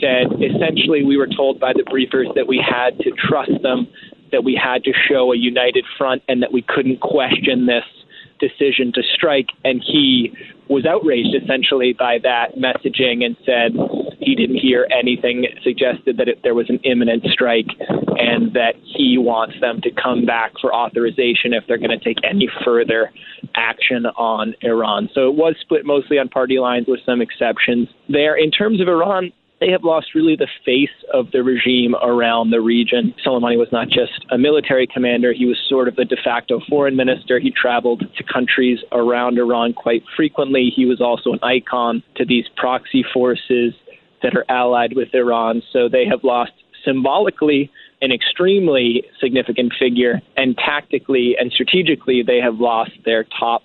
said 0.00 0.32
essentially 0.40 1.04
we 1.04 1.18
were 1.18 1.28
told 1.28 1.60
by 1.60 1.74
the 1.74 1.84
briefers 1.90 2.34
that 2.34 2.46
we 2.46 2.58
had 2.66 2.98
to 3.00 3.10
trust 3.28 3.52
them, 3.62 3.86
that 4.32 4.44
we 4.44 4.58
had 4.60 4.82
to 4.84 4.92
show 5.08 5.32
a 5.32 5.36
united 5.36 5.84
front, 5.98 6.22
and 6.26 6.42
that 6.42 6.52
we 6.52 6.62
couldn't 6.62 7.00
question 7.00 7.66
this 7.66 7.84
decision 8.38 8.92
to 8.94 9.02
strike. 9.14 9.48
And 9.64 9.82
he 9.86 10.32
was 10.68 10.86
outraged 10.86 11.34
essentially 11.34 11.92
by 11.92 12.18
that 12.22 12.56
messaging 12.56 13.24
and 13.24 13.36
said 13.44 13.72
he 14.26 14.34
didn't 14.34 14.58
hear 14.58 14.88
anything 14.90 15.42
that 15.42 15.62
suggested 15.62 16.16
that 16.16 16.26
it, 16.26 16.40
there 16.42 16.54
was 16.54 16.68
an 16.68 16.80
imminent 16.82 17.22
strike 17.30 17.70
and 18.18 18.52
that 18.54 18.74
he 18.82 19.16
wants 19.16 19.54
them 19.60 19.80
to 19.82 19.90
come 19.92 20.26
back 20.26 20.50
for 20.60 20.74
authorization 20.74 21.54
if 21.54 21.62
they're 21.68 21.78
going 21.78 21.96
to 21.96 22.04
take 22.04 22.18
any 22.28 22.48
further 22.64 23.12
action 23.54 24.04
on 24.18 24.52
Iran. 24.62 25.08
So 25.14 25.30
it 25.30 25.36
was 25.36 25.54
split 25.60 25.86
mostly 25.86 26.18
on 26.18 26.28
party 26.28 26.58
lines 26.58 26.86
with 26.88 26.98
some 27.06 27.22
exceptions 27.22 27.86
there. 28.08 28.36
In 28.36 28.50
terms 28.50 28.80
of 28.80 28.88
Iran, 28.88 29.30
they 29.60 29.70
have 29.70 29.84
lost 29.84 30.08
really 30.14 30.36
the 30.36 30.48
face 30.64 30.90
of 31.14 31.30
the 31.30 31.42
regime 31.42 31.94
around 32.02 32.50
the 32.50 32.60
region. 32.60 33.14
Soleimani 33.24 33.56
was 33.56 33.68
not 33.72 33.88
just 33.88 34.26
a 34.30 34.36
military 34.36 34.86
commander, 34.86 35.32
he 35.32 35.46
was 35.46 35.56
sort 35.68 35.88
of 35.88 35.96
the 35.96 36.04
de 36.04 36.16
facto 36.22 36.60
foreign 36.68 36.96
minister. 36.96 37.38
He 37.38 37.52
traveled 37.52 38.00
to 38.00 38.24
countries 38.24 38.80
around 38.92 39.38
Iran 39.38 39.72
quite 39.72 40.02
frequently. 40.16 40.72
He 40.74 40.84
was 40.84 41.00
also 41.00 41.32
an 41.32 41.38
icon 41.42 42.02
to 42.16 42.26
these 42.26 42.44
proxy 42.56 43.04
forces 43.14 43.72
that 44.22 44.34
are 44.36 44.44
allied 44.48 44.94
with 44.94 45.08
Iran. 45.14 45.62
So 45.72 45.88
they 45.88 46.06
have 46.06 46.24
lost 46.24 46.52
symbolically 46.84 47.70
an 48.02 48.12
extremely 48.12 49.04
significant 49.20 49.72
figure, 49.78 50.20
and 50.36 50.56
tactically 50.56 51.36
and 51.38 51.50
strategically, 51.50 52.22
they 52.22 52.38
have 52.38 52.56
lost 52.56 52.92
their 53.04 53.24
top 53.24 53.64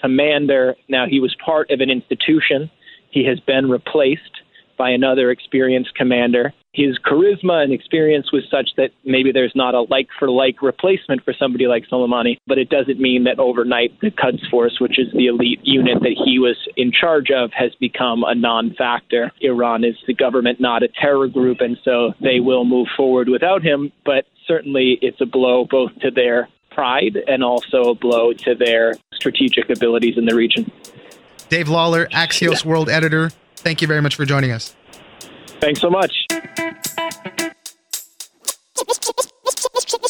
commander. 0.00 0.74
Now, 0.88 1.06
he 1.06 1.20
was 1.20 1.34
part 1.44 1.70
of 1.70 1.80
an 1.80 1.90
institution. 1.90 2.70
He 3.10 3.24
has 3.26 3.38
been 3.40 3.68
replaced 3.68 4.22
by 4.78 4.90
another 4.90 5.30
experienced 5.30 5.94
commander. 5.94 6.52
His 6.76 6.98
charisma 6.98 7.64
and 7.64 7.72
experience 7.72 8.30
was 8.32 8.42
such 8.50 8.68
that 8.76 8.90
maybe 9.02 9.32
there's 9.32 9.54
not 9.54 9.74
a 9.74 9.80
like 9.80 10.08
for 10.18 10.28
like 10.28 10.60
replacement 10.60 11.24
for 11.24 11.32
somebody 11.32 11.66
like 11.66 11.86
Soleimani, 11.90 12.36
but 12.46 12.58
it 12.58 12.68
doesn't 12.68 13.00
mean 13.00 13.24
that 13.24 13.38
overnight 13.38 13.98
the 14.02 14.10
Quds 14.10 14.46
Force, 14.50 14.78
which 14.78 14.98
is 14.98 15.10
the 15.14 15.26
elite 15.26 15.60
unit 15.62 16.02
that 16.02 16.20
he 16.22 16.38
was 16.38 16.56
in 16.76 16.92
charge 16.92 17.30
of, 17.30 17.50
has 17.54 17.74
become 17.76 18.24
a 18.24 18.34
non 18.34 18.74
factor. 18.74 19.32
Iran 19.40 19.84
is 19.84 19.94
the 20.06 20.12
government, 20.12 20.60
not 20.60 20.82
a 20.82 20.88
terror 20.88 21.28
group, 21.28 21.62
and 21.62 21.78
so 21.82 22.12
they 22.20 22.40
will 22.40 22.66
move 22.66 22.88
forward 22.94 23.30
without 23.30 23.62
him, 23.62 23.90
but 24.04 24.26
certainly 24.46 24.98
it's 25.00 25.22
a 25.22 25.26
blow 25.26 25.64
both 25.64 25.98
to 26.00 26.10
their 26.10 26.46
pride 26.72 27.16
and 27.26 27.42
also 27.42 27.84
a 27.84 27.94
blow 27.94 28.34
to 28.34 28.54
their 28.54 28.96
strategic 29.14 29.70
abilities 29.70 30.18
in 30.18 30.26
the 30.26 30.34
region. 30.34 30.70
Dave 31.48 31.70
Lawler, 31.70 32.04
Axios 32.08 32.64
yeah. 32.64 32.70
World 32.70 32.90
Editor. 32.90 33.30
Thank 33.56 33.80
you 33.80 33.88
very 33.88 34.02
much 34.02 34.14
for 34.14 34.26
joining 34.26 34.52
us. 34.52 34.76
Thanks 35.60 35.80
so 35.80 35.90
much. 35.90 36.26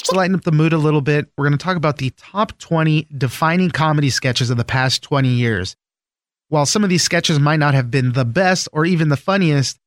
To 0.06 0.14
lighten 0.14 0.36
up 0.36 0.42
the 0.42 0.52
mood 0.52 0.72
a 0.72 0.78
little 0.78 1.00
bit, 1.00 1.26
we're 1.36 1.46
going 1.46 1.58
to 1.58 1.64
talk 1.64 1.76
about 1.76 1.98
the 1.98 2.10
top 2.16 2.56
20 2.58 3.08
defining 3.16 3.70
comedy 3.70 4.10
sketches 4.10 4.50
of 4.50 4.56
the 4.56 4.64
past 4.64 5.02
20 5.02 5.28
years. 5.28 5.76
While 6.48 6.66
some 6.66 6.84
of 6.84 6.90
these 6.90 7.02
sketches 7.02 7.40
might 7.40 7.58
not 7.58 7.74
have 7.74 7.90
been 7.90 8.12
the 8.12 8.24
best 8.24 8.68
or 8.72 8.86
even 8.86 9.08
the 9.08 9.16
funniest, 9.16 9.78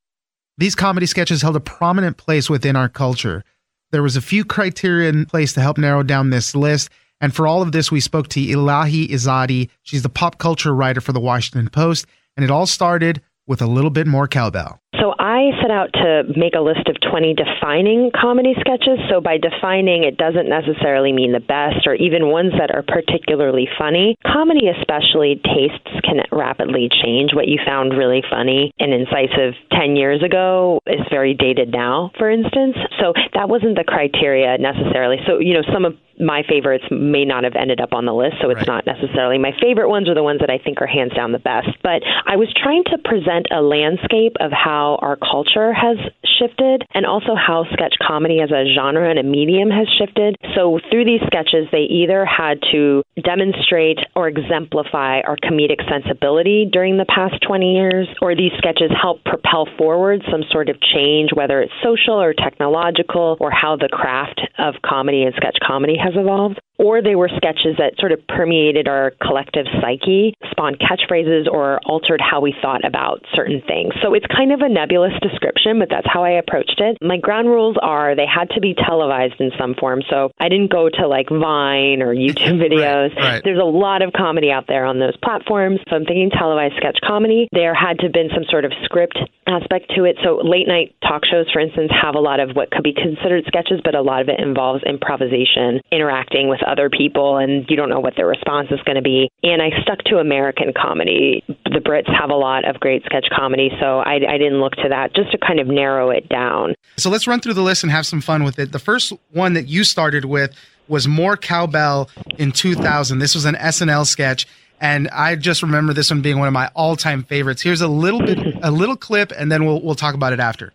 these 0.58 0.74
comedy 0.74 1.06
sketches 1.06 1.40
held 1.40 1.56
a 1.56 1.60
prominent 1.60 2.18
place 2.18 2.50
within 2.50 2.76
our 2.76 2.88
culture. 2.88 3.44
There 3.92 4.02
was 4.02 4.16
a 4.16 4.20
few 4.20 4.44
criteria 4.44 5.08
in 5.08 5.24
place 5.24 5.54
to 5.54 5.62
help 5.62 5.78
narrow 5.78 6.02
down 6.02 6.28
this 6.28 6.54
list, 6.54 6.90
and 7.20 7.34
for 7.34 7.46
all 7.46 7.62
of 7.62 7.72
this, 7.72 7.90
we 7.90 8.00
spoke 8.00 8.28
to 8.28 8.40
Elahe 8.40 9.08
Izadi. 9.08 9.70
She's 9.82 10.02
the 10.02 10.08
pop 10.08 10.38
culture 10.38 10.74
writer 10.74 11.00
for 11.00 11.12
the 11.12 11.20
Washington 11.20 11.70
Post, 11.70 12.06
and 12.36 12.44
it 12.44 12.50
all 12.50 12.66
started 12.66 13.22
with 13.46 13.62
a 13.62 13.66
little 13.66 13.90
bit 13.90 14.06
more 14.06 14.28
cowbell. 14.28 14.78
So 15.00 15.14
I 15.18 15.50
set 15.62 15.70
out 15.70 15.92
to 15.94 16.24
make 16.36 16.52
a 16.54 16.60
list 16.60 16.86
of 16.86 16.96
20 17.00 17.34
defining 17.34 18.10
comedy 18.12 18.52
sketches. 18.60 19.00
So 19.08 19.20
by 19.20 19.38
defining, 19.38 20.04
it 20.04 20.18
doesn't 20.18 20.48
necessarily 20.48 21.10
mean 21.10 21.32
the 21.32 21.40
best 21.40 21.86
or 21.86 21.94
even 21.94 22.28
ones 22.28 22.52
that 22.58 22.70
are 22.70 22.82
particularly 22.82 23.66
funny. 23.78 24.16
Comedy, 24.26 24.68
especially, 24.68 25.40
tastes 25.40 25.88
can 26.04 26.20
rapidly 26.30 26.90
change. 26.90 27.32
What 27.32 27.48
you 27.48 27.58
found 27.64 27.96
really 27.96 28.22
funny 28.28 28.72
and 28.78 28.92
incisive 28.92 29.54
10 29.72 29.96
years 29.96 30.22
ago 30.22 30.80
is 30.86 31.00
very 31.08 31.32
dated 31.32 31.72
now, 31.72 32.10
for 32.18 32.30
instance. 32.30 32.76
So 33.00 33.14
that 33.32 33.48
wasn't 33.48 33.76
the 33.76 33.84
criteria 33.84 34.58
necessarily. 34.58 35.16
So, 35.26 35.38
you 35.38 35.54
know, 35.54 35.64
some 35.72 35.86
of 35.86 35.96
my 36.20 36.42
favorites 36.48 36.84
may 36.90 37.24
not 37.24 37.44
have 37.44 37.56
ended 37.56 37.80
up 37.80 37.92
on 37.92 38.04
the 38.04 38.12
list, 38.12 38.36
so 38.40 38.50
it's 38.50 38.68
right. 38.68 38.84
not 38.84 38.86
necessarily 38.86 39.38
my 39.38 39.52
favorite 39.60 39.88
ones 39.88 40.08
are 40.08 40.14
the 40.14 40.22
ones 40.22 40.40
that 40.40 40.50
I 40.50 40.58
think 40.58 40.80
are 40.80 40.86
hands 40.86 41.12
down 41.14 41.32
the 41.32 41.38
best. 41.38 41.68
But 41.82 42.02
I 42.26 42.36
was 42.36 42.52
trying 42.54 42.84
to 42.92 42.98
present 42.98 43.48
a 43.50 43.62
landscape 43.62 44.36
of 44.40 44.52
how 44.52 44.98
our 45.00 45.16
culture 45.16 45.72
has 45.72 45.96
shifted 46.40 46.82
and 46.94 47.04
also 47.04 47.36
how 47.36 47.64
sketch 47.72 47.94
comedy 48.00 48.40
as 48.40 48.50
a 48.50 48.64
genre 48.74 49.10
and 49.10 49.18
a 49.18 49.22
medium 49.22 49.68
has 49.68 49.86
shifted. 49.98 50.36
So 50.56 50.80
through 50.90 51.04
these 51.04 51.20
sketches, 51.26 51.68
they 51.70 51.84
either 51.84 52.24
had 52.24 52.58
to 52.72 53.02
demonstrate 53.22 53.98
or 54.16 54.28
exemplify 54.28 55.20
our 55.20 55.36
comedic 55.36 55.84
sensibility 55.88 56.68
during 56.72 56.96
the 56.96 57.04
past 57.04 57.34
20 57.46 57.74
years, 57.74 58.08
or 58.22 58.34
these 58.34 58.52
sketches 58.56 58.90
help 59.00 59.22
propel 59.24 59.68
forward 59.76 60.22
some 60.30 60.42
sort 60.50 60.68
of 60.68 60.76
change, 60.80 61.30
whether 61.34 61.60
it's 61.60 61.72
social 61.82 62.20
or 62.20 62.32
technological, 62.32 63.36
or 63.40 63.50
how 63.50 63.76
the 63.76 63.88
craft 63.92 64.40
of 64.58 64.74
comedy 64.84 65.22
and 65.22 65.34
sketch 65.36 65.58
comedy 65.66 65.96
has 66.02 66.14
evolved, 66.16 66.58
or 66.78 67.02
they 67.02 67.14
were 67.14 67.28
sketches 67.36 67.76
that 67.76 67.92
sort 67.98 68.12
of 68.12 68.26
permeated 68.26 68.88
our 68.88 69.12
collective 69.20 69.66
psyche, 69.82 70.32
spawned 70.50 70.78
catchphrases, 70.80 71.46
or 71.46 71.78
altered 71.84 72.20
how 72.20 72.40
we 72.40 72.54
thought 72.62 72.84
about 72.86 73.20
certain 73.34 73.60
things. 73.66 73.92
So 74.02 74.14
it's 74.14 74.26
kind 74.26 74.52
of 74.52 74.60
a 74.60 74.68
nebulous 74.68 75.12
description, 75.20 75.78
but 75.78 75.88
that's 75.90 76.06
how 76.08 76.24
I 76.24 76.29
approached 76.32 76.80
it. 76.80 76.98
My 77.00 77.18
ground 77.18 77.48
rules 77.48 77.76
are 77.80 78.14
they 78.14 78.26
had 78.26 78.50
to 78.50 78.60
be 78.60 78.74
televised 78.74 79.40
in 79.40 79.50
some 79.58 79.74
form. 79.74 80.02
So 80.08 80.30
I 80.38 80.48
didn't 80.48 80.70
go 80.70 80.88
to 80.88 81.08
like 81.08 81.28
Vine 81.28 82.02
or 82.02 82.14
YouTube 82.14 82.58
videos. 82.60 83.14
right, 83.16 83.34
right. 83.34 83.42
There's 83.44 83.60
a 83.60 83.64
lot 83.64 84.02
of 84.02 84.12
comedy 84.12 84.50
out 84.50 84.66
there 84.66 84.84
on 84.84 84.98
those 84.98 85.16
platforms. 85.22 85.80
So 85.88 85.96
I'm 85.96 86.04
thinking 86.04 86.30
televised 86.30 86.74
sketch 86.76 86.98
comedy. 87.06 87.48
There 87.52 87.74
had 87.74 87.98
to 87.98 88.06
have 88.06 88.12
been 88.12 88.30
some 88.34 88.44
sort 88.50 88.64
of 88.64 88.72
script 88.84 89.18
aspect 89.46 89.92
to 89.96 90.04
it. 90.04 90.16
So 90.22 90.40
late 90.42 90.68
night 90.68 90.94
talk 91.02 91.24
shows, 91.24 91.46
for 91.52 91.60
instance, 91.60 91.90
have 91.90 92.14
a 92.14 92.20
lot 92.20 92.40
of 92.40 92.50
what 92.54 92.70
could 92.70 92.84
be 92.84 92.92
considered 92.92 93.44
sketches, 93.46 93.80
but 93.82 93.94
a 93.94 94.02
lot 94.02 94.22
of 94.22 94.28
it 94.28 94.38
involves 94.38 94.82
improvisation, 94.84 95.80
interacting 95.90 96.48
with 96.48 96.62
other 96.62 96.88
people, 96.88 97.36
and 97.38 97.66
you 97.68 97.76
don't 97.76 97.88
know 97.88 98.00
what 98.00 98.14
their 98.16 98.26
response 98.26 98.68
is 98.70 98.80
going 98.84 98.96
to 98.96 99.02
be. 99.02 99.30
And 99.42 99.60
I 99.60 99.70
stuck 99.82 99.98
to 100.06 100.18
American 100.18 100.72
comedy. 100.72 101.42
The 101.48 101.80
Brits 101.80 102.10
have 102.14 102.30
a 102.30 102.36
lot 102.36 102.68
of 102.68 102.80
great 102.80 103.04
sketch 103.04 103.26
comedy, 103.34 103.70
so 103.80 103.98
I, 103.98 104.14
I 104.28 104.38
didn't 104.38 104.60
look 104.60 104.74
to 104.76 104.88
that 104.90 105.14
just 105.14 105.32
to 105.32 105.38
kind 105.38 105.60
of 105.60 105.66
narrow 105.66 106.10
it 106.10 106.19
down. 106.28 106.74
So 106.96 107.10
let's 107.10 107.26
run 107.26 107.40
through 107.40 107.54
the 107.54 107.62
list 107.62 107.82
and 107.82 107.90
have 107.92 108.06
some 108.06 108.20
fun 108.20 108.44
with 108.44 108.58
it. 108.58 108.72
The 108.72 108.78
first 108.78 109.12
one 109.32 109.54
that 109.54 109.68
you 109.68 109.84
started 109.84 110.24
with 110.24 110.54
was 110.88 111.06
More 111.06 111.36
Cowbell 111.36 112.10
in 112.38 112.52
2000. 112.52 113.18
This 113.18 113.34
was 113.34 113.44
an 113.44 113.54
SNL 113.54 114.06
sketch 114.06 114.46
and 114.80 115.08
I 115.08 115.36
just 115.36 115.62
remember 115.62 115.92
this 115.92 116.10
one 116.10 116.22
being 116.22 116.38
one 116.38 116.48
of 116.48 116.54
my 116.54 116.70
all-time 116.74 117.22
favorites. 117.24 117.60
Here's 117.60 117.82
a 117.82 117.88
little 117.88 118.20
bit, 118.20 118.38
a 118.62 118.70
little 118.70 118.96
clip, 118.96 119.30
and 119.36 119.52
then 119.52 119.66
we'll 119.66 119.80
we'll 119.82 119.94
talk 119.94 120.14
about 120.14 120.32
it 120.32 120.40
after. 120.40 120.72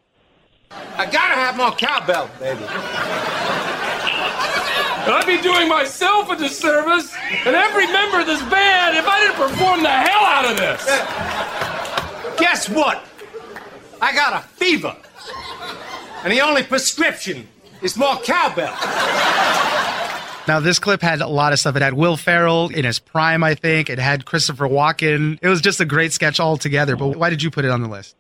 I 0.72 1.06
gotta 1.06 1.36
have 1.36 1.58
more 1.58 1.72
cowbell, 1.72 2.30
baby. 2.40 2.64
I'd 5.08 5.26
be 5.28 5.42
doing 5.42 5.70
myself 5.70 6.30
a 6.32 6.36
disservice 6.36 7.14
and 7.46 7.56
every 7.56 7.86
member 7.88 8.22
of 8.22 8.26
this 8.26 8.42
band 8.44 8.98
if 8.98 9.06
I 9.08 9.20
didn't 9.22 9.36
perform 9.36 9.84
the 9.84 9.90
hell 9.90 10.26
out 10.26 10.46
of 10.52 10.58
this. 10.58 10.86
Guess 12.40 12.70
what? 12.70 13.04
I 14.02 14.14
got 14.14 14.34
a 14.34 14.48
fever. 14.48 14.96
And 16.26 16.34
the 16.34 16.42
only 16.42 16.64
prescription 16.64 17.48
is 17.84 17.96
more 17.96 18.16
cowbell. 18.18 18.76
Now, 20.48 20.60
this 20.60 20.80
clip 20.80 21.00
had 21.04 21.22
a 21.22 21.28
lot 21.28 21.54
of 21.54 21.60
stuff. 21.60 21.76
It 21.76 21.84
had 21.84 21.94
Will 21.94 22.18
Ferrell 22.18 22.70
in 22.70 22.84
his 22.84 22.98
prime, 22.98 23.44
I 23.44 23.54
think. 23.54 23.92
It 23.92 24.00
had 24.00 24.26
Christopher 24.26 24.68
Walken. 24.68 25.38
It 25.44 25.48
was 25.48 25.62
just 25.62 25.80
a 25.80 25.86
great 25.86 26.14
sketch 26.14 26.40
altogether. 26.40 26.96
But 26.96 27.16
why 27.16 27.30
did 27.30 27.44
you 27.44 27.52
put 27.52 27.64
it 27.64 27.70
on 27.70 27.84
the 27.84 27.88
list? 27.88 28.16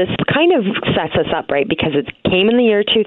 This 0.00 0.08
kind 0.32 0.56
of 0.56 0.64
sets 0.96 1.12
us 1.12 1.28
up, 1.36 1.52
right? 1.52 1.68
Because 1.68 1.92
it 1.92 2.08
came 2.24 2.48
in 2.48 2.56
the 2.56 2.64
year 2.64 2.80
2000, 2.80 3.04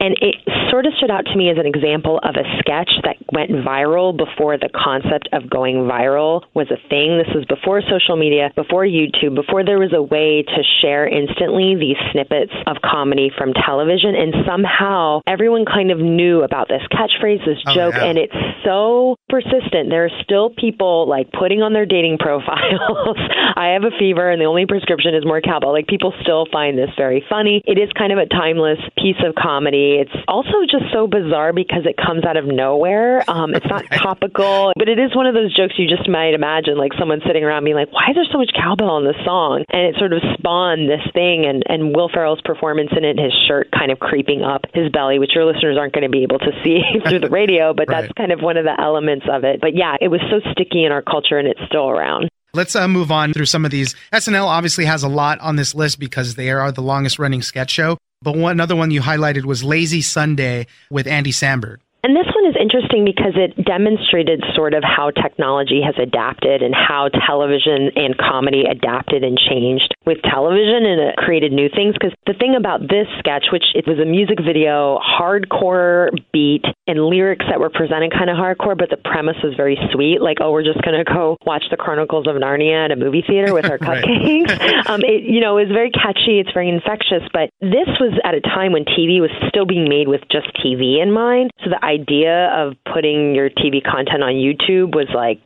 and 0.00 0.16
it 0.24 0.36
sort 0.72 0.86
of 0.86 0.96
stood 0.96 1.10
out 1.10 1.28
to 1.28 1.36
me 1.36 1.50
as 1.52 1.58
an 1.60 1.68
example 1.68 2.16
of 2.24 2.40
a 2.40 2.46
sketch 2.58 2.88
that 3.04 3.20
went 3.32 3.50
viral 3.60 4.16
before 4.16 4.56
the 4.56 4.72
concept 4.72 5.28
of 5.36 5.50
going 5.50 5.84
viral 5.84 6.40
was 6.54 6.72
a 6.72 6.80
thing. 6.88 7.20
This 7.20 7.28
was 7.36 7.44
before 7.44 7.82
social 7.84 8.16
media, 8.16 8.48
before 8.56 8.88
YouTube, 8.88 9.34
before 9.34 9.64
there 9.64 9.78
was 9.78 9.92
a 9.92 10.00
way 10.00 10.40
to 10.42 10.60
share 10.80 11.04
instantly 11.04 11.76
these 11.76 12.00
snippets 12.12 12.52
of 12.66 12.80
comedy 12.80 13.28
from 13.36 13.52
television, 13.52 14.16
and 14.16 14.32
somehow 14.48 15.20
everyone 15.26 15.68
kind 15.68 15.90
of 15.90 15.98
knew 16.00 16.42
about 16.42 16.68
this 16.68 16.82
catchphrase, 16.88 17.44
this 17.44 17.60
oh, 17.68 17.74
joke, 17.74 17.94
yeah. 18.00 18.08
and 18.08 18.16
it's 18.16 18.40
so 18.64 19.16
persistent. 19.28 19.92
There 19.92 20.08
are 20.08 20.16
still 20.24 20.48
people 20.48 21.08
like 21.08 21.28
putting 21.32 21.60
on 21.60 21.72
their 21.72 21.86
dating 21.86 22.16
profiles, 22.22 23.20
I 23.56 23.76
have 23.76 23.84
a 23.84 23.92
fever, 23.98 24.30
and 24.30 24.40
the 24.40 24.46
only 24.46 24.64
prescription 24.64 25.14
is 25.14 25.26
more 25.26 25.40
cowbell. 25.40 25.72
Like 25.72 25.86
people 25.86 26.14
still 26.22 26.46
find 26.50 26.78
this 26.78 26.90
very 26.96 27.24
funny. 27.28 27.62
It 27.64 27.78
is 27.78 27.90
kind 27.92 28.12
of 28.12 28.18
a 28.18 28.26
timeless 28.26 28.78
piece 28.96 29.20
of 29.24 29.34
comedy. 29.34 29.98
It's 30.00 30.14
also 30.28 30.64
just 30.70 30.92
so 30.92 31.06
bizarre 31.06 31.52
because 31.52 31.84
it 31.84 31.96
comes 31.96 32.24
out 32.24 32.36
of 32.36 32.46
nowhere. 32.46 33.22
Um, 33.28 33.54
it's 33.54 33.66
not 33.66 33.84
topical, 33.92 34.72
but 34.76 34.88
it 34.88 34.98
is 34.98 35.14
one 35.14 35.26
of 35.26 35.34
those 35.34 35.54
jokes 35.54 35.74
you 35.78 35.88
just 35.88 36.08
might 36.08 36.34
imagine, 36.34 36.78
like 36.78 36.92
someone 36.98 37.20
sitting 37.26 37.44
around 37.44 37.64
being 37.64 37.76
like, 37.76 37.92
"Why 37.92 38.10
is 38.10 38.16
there 38.16 38.28
so 38.30 38.38
much 38.38 38.50
cowbell 38.54 38.98
in 38.98 39.04
this 39.04 39.20
song?" 39.24 39.64
And 39.70 39.82
it 39.86 39.96
sort 39.98 40.12
of 40.12 40.22
spawned 40.38 40.88
this 40.88 41.04
thing, 41.12 41.44
and 41.44 41.62
and 41.66 41.94
Will 41.94 42.08
Ferrell's 42.08 42.40
performance 42.44 42.90
in 42.96 43.04
it, 43.04 43.18
his 43.18 43.32
shirt 43.46 43.70
kind 43.72 43.90
of 43.90 43.98
creeping 43.98 44.42
up 44.42 44.64
his 44.74 44.90
belly, 44.90 45.18
which 45.18 45.34
your 45.34 45.44
listeners 45.44 45.76
aren't 45.78 45.92
going 45.92 46.06
to 46.06 46.12
be 46.12 46.22
able 46.22 46.38
to 46.38 46.52
see 46.64 46.80
through 47.08 47.20
the 47.20 47.30
radio, 47.32 47.74
but 47.74 47.88
right. 47.88 48.02
that's 48.02 48.12
kind 48.14 48.32
of 48.32 48.40
one 48.40 48.56
of 48.56 48.64
the 48.64 48.76
elements 48.80 49.26
of 49.30 49.44
it. 49.44 49.60
But 49.60 49.74
yeah, 49.74 49.96
it 50.00 50.08
was 50.08 50.20
so 50.30 50.40
sticky 50.52 50.84
in 50.84 50.92
our 50.92 51.02
culture, 51.02 51.38
and 51.38 51.48
it's 51.48 51.60
still 51.66 51.88
around. 51.88 52.30
Let's 52.54 52.76
uh, 52.76 52.86
move 52.86 53.10
on 53.10 53.32
through 53.32 53.46
some 53.46 53.64
of 53.64 53.70
these. 53.70 53.94
SNL 54.12 54.44
obviously 54.44 54.84
has 54.84 55.02
a 55.02 55.08
lot 55.08 55.40
on 55.40 55.56
this 55.56 55.74
list 55.74 55.98
because 55.98 56.34
they 56.34 56.50
are 56.50 56.70
the 56.70 56.82
longest 56.82 57.18
running 57.18 57.40
sketch 57.40 57.70
show. 57.70 57.96
But 58.20 58.36
one 58.36 58.52
another 58.52 58.76
one 58.76 58.90
you 58.90 59.00
highlighted 59.00 59.46
was 59.46 59.64
Lazy 59.64 60.02
Sunday 60.02 60.66
with 60.90 61.06
Andy 61.06 61.32
Samberg. 61.32 61.78
And 62.02 62.16
this 62.16 62.26
one 62.34 62.50
is 62.50 62.56
interesting 62.58 63.04
because 63.04 63.38
it 63.38 63.54
demonstrated 63.64 64.42
sort 64.56 64.74
of 64.74 64.82
how 64.82 65.10
technology 65.10 65.80
has 65.86 65.94
adapted 66.02 66.60
and 66.60 66.74
how 66.74 67.08
television 67.08 67.94
and 67.94 68.18
comedy 68.18 68.64
adapted 68.66 69.22
and 69.22 69.38
changed 69.38 69.94
with 70.04 70.18
television 70.26 70.82
and 70.82 71.00
it 71.00 71.16
created 71.16 71.52
new 71.52 71.68
things. 71.70 71.94
Because 71.94 72.10
the 72.26 72.34
thing 72.34 72.56
about 72.58 72.80
this 72.82 73.06
sketch, 73.20 73.46
which 73.52 73.62
it 73.76 73.86
was 73.86 74.00
a 74.00 74.04
music 74.04 74.42
video, 74.42 74.98
hardcore 74.98 76.10
beat, 76.32 76.64
and 76.88 77.06
lyrics 77.06 77.46
that 77.48 77.60
were 77.60 77.70
presented 77.70 78.10
kind 78.10 78.28
of 78.28 78.36
hardcore, 78.36 78.76
but 78.76 78.90
the 78.90 78.96
premise 78.98 79.36
was 79.44 79.54
very 79.54 79.78
sweet. 79.92 80.20
Like, 80.20 80.38
oh, 80.40 80.50
we're 80.50 80.66
just 80.66 80.82
going 80.82 80.98
to 80.98 81.04
go 81.06 81.38
watch 81.46 81.62
the 81.70 81.76
Chronicles 81.76 82.26
of 82.26 82.34
Narnia 82.34 82.86
at 82.86 82.90
a 82.90 82.96
movie 82.96 83.22
theater 83.22 83.54
with 83.54 83.70
our 83.70 83.78
cupcakes. 83.86 84.50
um, 84.90 85.02
it, 85.06 85.22
you 85.22 85.40
know, 85.40 85.56
it 85.58 85.70
was 85.70 85.72
very 85.72 85.92
catchy. 85.92 86.42
It's 86.42 86.50
very 86.50 86.68
infectious. 86.68 87.22
But 87.32 87.50
this 87.60 87.86
was 88.02 88.18
at 88.24 88.34
a 88.34 88.40
time 88.40 88.72
when 88.72 88.84
TV 88.84 89.22
was 89.22 89.30
still 89.48 89.66
being 89.66 89.88
made 89.88 90.08
with 90.08 90.22
just 90.32 90.50
TV 90.58 91.00
in 91.00 91.12
mind. 91.12 91.52
So 91.62 91.70
the 91.70 91.78
idea 91.92 92.48
of 92.48 92.74
putting 92.92 93.34
your 93.34 93.50
TV 93.50 93.82
content 93.82 94.22
on 94.22 94.34
YouTube 94.34 94.94
was 94.94 95.08
like 95.14 95.40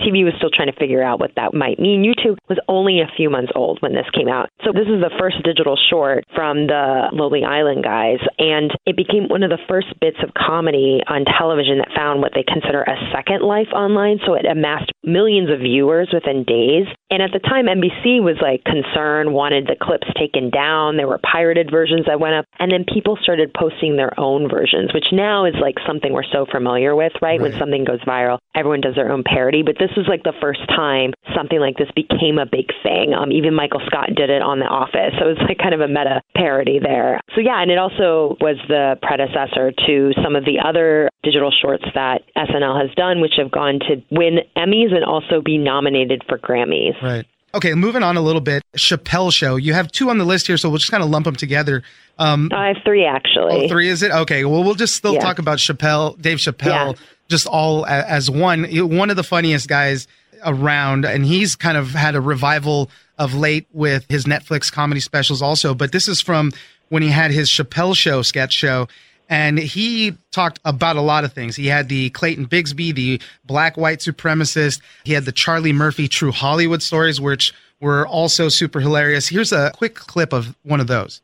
TV 0.00 0.24
was 0.24 0.34
still 0.38 0.50
trying 0.50 0.70
to 0.70 0.78
figure 0.78 1.02
out 1.02 1.20
what 1.20 1.32
that 1.36 1.54
might 1.54 1.78
mean. 1.78 2.02
YouTube 2.02 2.36
was 2.48 2.58
only 2.68 3.00
a 3.00 3.10
few 3.16 3.30
months 3.30 3.52
old 3.54 3.80
when 3.80 3.94
this 3.94 4.06
came 4.12 4.28
out. 4.28 4.50
So 4.64 4.72
this 4.72 4.90
is 4.90 5.00
the 5.00 5.10
first 5.18 5.36
digital 5.44 5.78
short 5.90 6.24
from 6.34 6.66
the 6.66 7.08
Lonely 7.12 7.44
Island 7.44 7.84
guys. 7.84 8.18
And 8.38 8.72
it 8.86 8.96
became 8.96 9.28
one 9.28 9.42
of 9.42 9.50
the 9.50 9.62
first 9.68 9.88
bits 10.00 10.18
of 10.22 10.34
comedy 10.34 11.00
on 11.06 11.24
television 11.24 11.78
that 11.78 11.94
found 11.94 12.20
what 12.20 12.32
they 12.34 12.42
consider 12.42 12.82
a 12.82 12.98
second 13.14 13.42
life 13.42 13.70
online. 13.72 14.18
So 14.26 14.34
it 14.34 14.46
amassed 14.46 14.90
millions 15.04 15.50
of 15.50 15.60
viewers 15.60 16.10
within 16.12 16.42
days. 16.44 16.86
And 17.14 17.22
at 17.22 17.30
the 17.30 17.38
time, 17.38 17.66
NBC 17.66 18.18
was 18.18 18.34
like 18.42 18.64
concerned, 18.64 19.32
wanted 19.32 19.70
the 19.70 19.76
clips 19.78 20.10
taken 20.18 20.50
down. 20.50 20.96
There 20.96 21.06
were 21.06 21.22
pirated 21.22 21.70
versions 21.70 22.06
that 22.06 22.18
went 22.18 22.34
up. 22.34 22.44
And 22.58 22.72
then 22.72 22.82
people 22.82 23.16
started 23.22 23.54
posting 23.54 23.94
their 23.94 24.18
own 24.18 24.50
versions, 24.50 24.92
which 24.92 25.06
now 25.12 25.44
is 25.44 25.54
like 25.62 25.76
something 25.86 26.12
we're 26.12 26.26
so 26.26 26.44
familiar 26.50 26.96
with, 26.96 27.12
right? 27.22 27.38
right? 27.38 27.40
When 27.40 27.56
something 27.56 27.84
goes 27.84 28.00
viral, 28.00 28.38
everyone 28.56 28.80
does 28.80 28.96
their 28.96 29.12
own 29.12 29.22
parody. 29.22 29.62
But 29.62 29.76
this 29.78 29.94
was 29.96 30.06
like 30.08 30.24
the 30.24 30.34
first 30.40 30.66
time 30.74 31.14
something 31.38 31.60
like 31.60 31.76
this 31.76 31.90
became 31.94 32.38
a 32.38 32.46
big 32.50 32.74
thing. 32.82 33.14
Um, 33.14 33.30
even 33.30 33.54
Michael 33.54 33.82
Scott 33.86 34.10
did 34.16 34.30
it 34.30 34.42
on 34.42 34.58
The 34.58 34.66
Office. 34.66 35.14
So 35.14 35.30
it 35.30 35.38
was 35.38 35.46
like 35.46 35.58
kind 35.58 35.74
of 35.74 35.86
a 35.86 35.88
meta 35.88 36.20
parody 36.34 36.80
there. 36.82 37.20
So 37.34 37.40
yeah, 37.40 37.62
and 37.62 37.70
it 37.70 37.78
also 37.78 38.34
was 38.42 38.58
the 38.66 38.98
predecessor 39.02 39.70
to 39.86 40.10
some 40.18 40.34
of 40.34 40.44
the 40.44 40.58
other 40.66 41.10
digital 41.22 41.50
shorts 41.50 41.84
that 41.94 42.22
SNL 42.36 42.74
has 42.80 42.90
done, 42.96 43.20
which 43.20 43.34
have 43.38 43.50
gone 43.50 43.78
to 43.86 44.02
win 44.10 44.42
Emmys 44.58 44.90
and 44.90 45.04
also 45.04 45.40
be 45.42 45.58
nominated 45.58 46.22
for 46.28 46.38
Grammys. 46.38 46.98
Right. 47.04 47.26
Okay, 47.54 47.74
moving 47.74 48.02
on 48.02 48.16
a 48.16 48.20
little 48.20 48.40
bit. 48.40 48.64
Chappelle 48.76 49.32
Show. 49.32 49.54
You 49.56 49.74
have 49.74 49.92
two 49.92 50.10
on 50.10 50.18
the 50.18 50.24
list 50.24 50.48
here, 50.48 50.56
so 50.56 50.68
we'll 50.68 50.78
just 50.78 50.90
kind 50.90 51.04
of 51.04 51.10
lump 51.10 51.24
them 51.24 51.36
together. 51.36 51.84
Um, 52.18 52.50
I 52.52 52.68
have 52.68 52.78
three 52.84 53.04
actually. 53.04 53.66
Oh, 53.66 53.68
three 53.68 53.88
is 53.88 54.02
it? 54.02 54.10
Okay. 54.10 54.44
Well, 54.44 54.64
we'll 54.64 54.74
just 54.74 54.96
still 54.96 55.14
yeah. 55.14 55.20
talk 55.20 55.38
about 55.38 55.58
Chappelle, 55.58 56.20
Dave 56.20 56.38
Chappelle, 56.38 56.92
yeah. 56.92 57.04
just 57.28 57.46
all 57.46 57.86
as 57.86 58.28
one. 58.28 58.64
One 58.64 59.08
of 59.08 59.16
the 59.16 59.22
funniest 59.22 59.68
guys 59.68 60.08
around, 60.44 61.04
and 61.04 61.24
he's 61.24 61.54
kind 61.54 61.76
of 61.76 61.90
had 61.90 62.16
a 62.16 62.20
revival 62.20 62.90
of 63.18 63.34
late 63.34 63.68
with 63.72 64.04
his 64.08 64.24
Netflix 64.24 64.72
comedy 64.72 65.00
specials 65.00 65.40
also. 65.40 65.74
But 65.74 65.92
this 65.92 66.08
is 66.08 66.20
from 66.20 66.50
when 66.88 67.02
he 67.02 67.10
had 67.10 67.30
his 67.30 67.48
Chappelle 67.48 67.96
Show 67.96 68.22
sketch 68.22 68.52
show. 68.52 68.88
And 69.28 69.58
he 69.58 70.16
talked 70.32 70.60
about 70.64 70.96
a 70.96 71.00
lot 71.00 71.24
of 71.24 71.32
things. 71.32 71.56
He 71.56 71.66
had 71.66 71.88
the 71.88 72.10
Clayton 72.10 72.46
Bigsby, 72.46 72.94
the 72.94 73.20
black 73.44 73.76
white 73.76 74.00
supremacist. 74.00 74.80
He 75.04 75.12
had 75.12 75.24
the 75.24 75.32
Charlie 75.32 75.72
Murphy 75.72 76.08
true 76.08 76.32
Hollywood 76.32 76.82
stories, 76.82 77.20
which 77.20 77.54
were 77.80 78.06
also 78.06 78.48
super 78.48 78.80
hilarious. 78.80 79.28
Here's 79.28 79.52
a 79.52 79.70
quick 79.74 79.94
clip 79.94 80.32
of 80.32 80.54
one 80.62 80.80
of 80.80 80.86
those. 80.86 81.22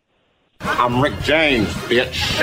I'm 0.60 1.00
Rick 1.00 1.20
James, 1.22 1.68
bitch. 1.88 2.40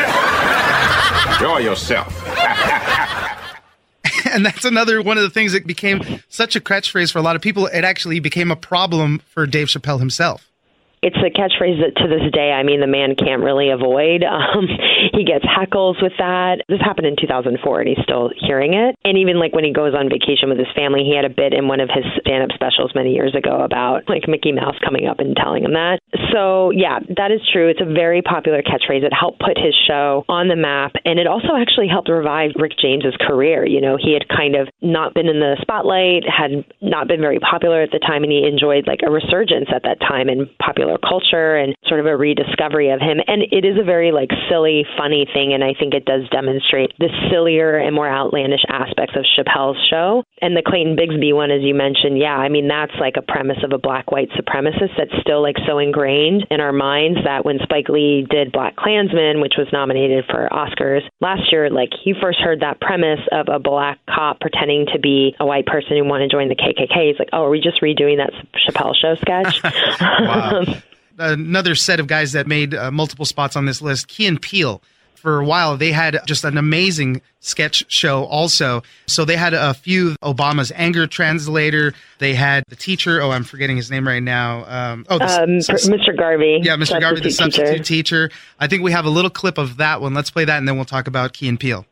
Enjoy 1.33 1.57
yourself. 1.59 2.25
and 4.31 4.45
that's 4.45 4.65
another 4.65 5.01
one 5.01 5.17
of 5.17 5.23
the 5.23 5.29
things 5.29 5.53
that 5.53 5.67
became 5.67 6.21
such 6.29 6.55
a 6.55 6.59
catchphrase 6.59 7.11
for 7.11 7.19
a 7.19 7.21
lot 7.21 7.35
of 7.35 7.41
people. 7.41 7.67
It 7.67 7.83
actually 7.83 8.19
became 8.19 8.51
a 8.51 8.55
problem 8.55 9.19
for 9.19 9.45
Dave 9.45 9.67
Chappelle 9.67 9.99
himself 9.99 10.46
it's 11.07 11.17
a 11.23 11.31
catchphrase 11.31 11.79
that 11.79 11.95
to 12.03 12.11
this 12.11 12.27
day, 12.35 12.51
I 12.51 12.63
mean, 12.63 12.83
the 12.83 12.91
man 12.91 13.15
can't 13.15 13.41
really 13.41 13.69
avoid. 13.69 14.23
Um, 14.47 14.69
he 15.11 15.25
gets 15.25 15.43
heckles 15.43 16.01
with 16.01 16.13
that. 16.19 16.61
This 16.69 16.79
happened 16.79 17.07
in 17.07 17.15
2004, 17.19 17.57
and 17.81 17.89
he's 17.89 18.01
still 18.03 18.29
hearing 18.37 18.73
it. 18.75 18.95
And 19.03 19.17
even 19.17 19.39
like 19.39 19.53
when 19.53 19.65
he 19.65 19.73
goes 19.73 19.93
on 19.93 20.09
vacation 20.09 20.47
with 20.49 20.57
his 20.57 20.71
family, 20.75 21.03
he 21.03 21.15
had 21.15 21.25
a 21.25 21.33
bit 21.33 21.53
in 21.53 21.67
one 21.67 21.81
of 21.81 21.89
his 21.89 22.05
stand-up 22.21 22.51
specials 22.53 22.93
many 22.95 23.13
years 23.13 23.35
ago 23.35 23.59
about 23.61 24.07
like 24.07 24.27
Mickey 24.27 24.51
Mouse 24.51 24.75
coming 24.83 25.05
up 25.07 25.19
and 25.19 25.35
telling 25.35 25.65
him 25.65 25.73
that. 25.73 25.99
So 26.31 26.71
yeah, 26.71 26.99
that 27.17 27.31
is 27.31 27.41
true. 27.51 27.67
It's 27.67 27.81
a 27.81 27.91
very 27.91 28.21
popular 28.21 28.61
catchphrase. 28.61 29.03
It 29.03 29.13
helped 29.13 29.39
put 29.39 29.57
his 29.57 29.75
show 29.87 30.23
on 30.29 30.47
the 30.47 30.55
map, 30.55 30.93
and 31.03 31.19
it 31.19 31.27
also 31.27 31.57
actually 31.57 31.87
helped 31.87 32.09
revive 32.09 32.51
Rick 32.55 32.77
James's 32.79 33.17
career. 33.19 33.65
You 33.65 33.81
know, 33.81 33.97
he 33.99 34.13
had 34.13 34.27
kind 34.29 34.55
of 34.55 34.69
not 34.81 35.13
been 35.13 35.27
in 35.27 35.39
the 35.39 35.57
spotlight, 35.61 36.23
had 36.29 36.63
not 36.81 37.07
been 37.07 37.21
very 37.21 37.39
popular 37.39 37.81
at 37.81 37.91
the 37.91 37.99
time, 37.99 38.23
and 38.23 38.31
he 38.31 38.47
enjoyed 38.47 38.87
like 38.87 39.01
a 39.05 39.11
resurgence 39.11 39.69
at 39.73 39.83
that 39.83 39.99
time 39.99 40.29
in 40.29 40.49
popular 40.61 40.96
culture 40.97 41.55
and 41.55 41.75
sort 41.87 41.99
of 41.99 42.05
a 42.05 42.15
rediscovery 42.15 42.89
of 42.91 42.99
him. 42.99 43.19
And 43.27 43.43
it 43.51 43.65
is 43.65 43.77
a 43.79 43.83
very 43.83 44.11
like 44.11 44.29
silly, 44.49 44.85
funny 44.97 45.27
thing, 45.33 45.53
and 45.53 45.63
I 45.63 45.73
think 45.77 45.93
it 45.93 46.05
does 46.05 46.27
demonstrate 46.29 46.93
the 46.99 47.09
sillier 47.31 47.77
and 47.77 47.95
more 47.95 48.09
outlandish 48.09 48.63
aspects 48.69 49.15
of 49.15 49.25
Chappelle's 49.37 49.77
show. 49.89 50.23
And 50.41 50.55
the 50.55 50.63
Clayton 50.65 50.95
Bigsby 50.95 51.33
one, 51.33 51.51
as 51.51 51.61
you 51.61 51.73
mentioned, 51.73 52.17
yeah, 52.17 52.35
I 52.35 52.49
mean 52.49 52.67
that's 52.67 52.95
like 52.99 53.15
a 53.17 53.21
premise 53.21 53.57
of 53.63 53.71
a 53.71 53.77
black 53.77 54.11
white 54.11 54.29
supremacist 54.31 54.95
that's 54.97 55.13
still 55.21 55.41
like 55.41 55.57
so 55.65 55.79
ingrained 55.79 56.45
in 56.49 56.61
our 56.61 56.73
minds 56.73 57.19
that 57.23 57.45
when 57.45 57.59
Spike 57.63 57.89
Lee 57.89 58.25
did 58.29 58.51
Black 58.51 58.75
Klansman, 58.75 59.41
which 59.41 59.55
was 59.57 59.67
nominated 59.73 60.25
for 60.29 60.47
Oscars 60.51 61.01
last 61.21 61.51
year, 61.51 61.69
like 61.69 61.89
he 62.03 62.13
first 62.21 62.39
heard 62.39 62.61
that 62.61 62.79
premise 62.81 63.19
of 63.31 63.47
a 63.51 63.59
black 63.59 63.99
cop 64.09 64.39
pretending 64.39 64.85
to 64.93 64.99
be 64.99 65.35
a 65.39 65.45
white 65.45 65.65
person 65.65 65.97
who 65.97 66.05
wanted 66.05 66.29
to 66.29 66.35
join 66.35 66.49
the 66.49 66.55
KKK. 66.55 67.07
He's 67.07 67.19
like, 67.19 67.29
oh, 67.33 67.43
are 67.43 67.49
we 67.49 67.59
just 67.59 67.81
redoing 67.81 68.17
that 68.17 68.31
Chappelle 68.67 68.95
show 68.95 69.15
sketch? 69.15 69.61
wow. 70.01 70.63
Another 71.17 71.75
set 71.75 71.99
of 71.99 72.07
guys 72.07 72.31
that 72.33 72.47
made 72.47 72.73
uh, 72.73 72.91
multiple 72.91 73.25
spots 73.25 73.55
on 73.55 73.65
this 73.65 73.81
list. 73.81 74.07
Key 74.07 74.27
and 74.27 74.41
Peele. 74.41 74.81
For 75.15 75.39
a 75.39 75.45
while, 75.45 75.77
they 75.77 75.91
had 75.91 76.19
just 76.27 76.43
an 76.43 76.59
amazing 76.59 77.21
sketch 77.39 77.83
show 77.91 78.25
also. 78.25 78.83
So 79.07 79.25
they 79.25 79.35
had 79.35 79.55
a 79.55 79.73
few 79.73 80.15
Obama's 80.21 80.71
anger 80.75 81.07
translator. 81.07 81.95
They 82.19 82.35
had 82.35 82.63
the 82.67 82.75
teacher. 82.75 83.19
Oh, 83.19 83.31
I'm 83.31 83.43
forgetting 83.43 83.77
his 83.77 83.89
name 83.89 84.07
right 84.07 84.21
now. 84.21 84.63
Um, 84.67 85.05
oh, 85.09 85.17
the, 85.17 85.25
um, 85.25 85.49
Mr. 85.57 86.15
Garvey. 86.15 86.59
Yeah, 86.61 86.75
Mr. 86.75 87.01
Garvey, 87.01 87.21
the 87.21 87.31
substitute 87.31 87.83
teacher. 87.83 88.27
teacher. 88.27 88.31
I 88.59 88.67
think 88.67 88.83
we 88.83 88.91
have 88.91 89.05
a 89.05 89.09
little 89.09 89.31
clip 89.31 89.57
of 89.57 89.77
that 89.77 90.01
one. 90.01 90.13
Let's 90.13 90.29
play 90.29 90.45
that, 90.45 90.59
and 90.59 90.67
then 90.67 90.75
we'll 90.75 90.85
talk 90.85 91.07
about 91.07 91.33
Key 91.33 91.49
and 91.49 91.59
Peele. 91.59 91.85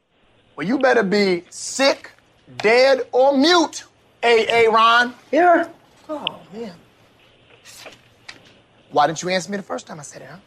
Well, 0.56 0.68
you 0.68 0.78
better 0.78 1.04
be 1.04 1.44
sick, 1.50 2.12
dead, 2.58 3.08
or 3.12 3.36
mute, 3.36 3.86
A.A. 4.24 4.70
Ron. 4.70 5.16
Here. 5.32 5.68
Oh, 6.08 6.40
man. 6.54 6.74
Why 8.96 9.08
didn't 9.08 9.22
you 9.24 9.28
answer 9.28 9.52
me 9.52 9.58
the 9.58 9.64
first 9.64 9.88
time 9.88 10.00
I 10.00 10.04
said 10.04 10.22
it, 10.22 10.30
huh? 10.32 10.38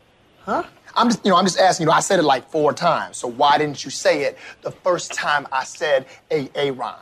Huh? 0.41 0.63
I'm 0.97 1.11
just, 1.11 1.23
you 1.23 1.31
know, 1.31 1.37
I'm 1.37 1.45
just 1.45 1.59
asking. 1.59 1.85
You 1.85 1.89
know, 1.89 1.93
I 1.93 2.01
said 2.01 2.19
it 2.19 2.23
like 2.23 2.49
four 2.49 2.73
times. 2.73 3.19
So 3.19 3.29
why 3.29 3.59
didn't 3.59 3.85
you 3.85 3.91
say 3.91 4.23
it 4.23 4.39
the 4.63 4.71
first 4.71 5.13
time 5.13 5.47
I 5.53 5.65
said 5.65 6.07
a 6.31 6.49
aaron? 6.55 6.69
a 6.69 6.71
Ron? 6.71 6.99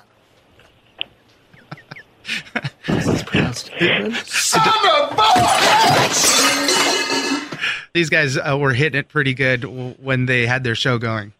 this 2.88 3.22
pronounced 3.22 3.70
These 7.94 8.10
guys 8.10 8.36
uh, 8.36 8.58
were 8.58 8.72
hitting 8.72 8.98
it 8.98 9.06
pretty 9.06 9.32
good 9.32 9.62
when 10.02 10.26
they 10.26 10.48
had 10.48 10.64
their 10.64 10.74
show 10.74 10.98
going. 10.98 11.32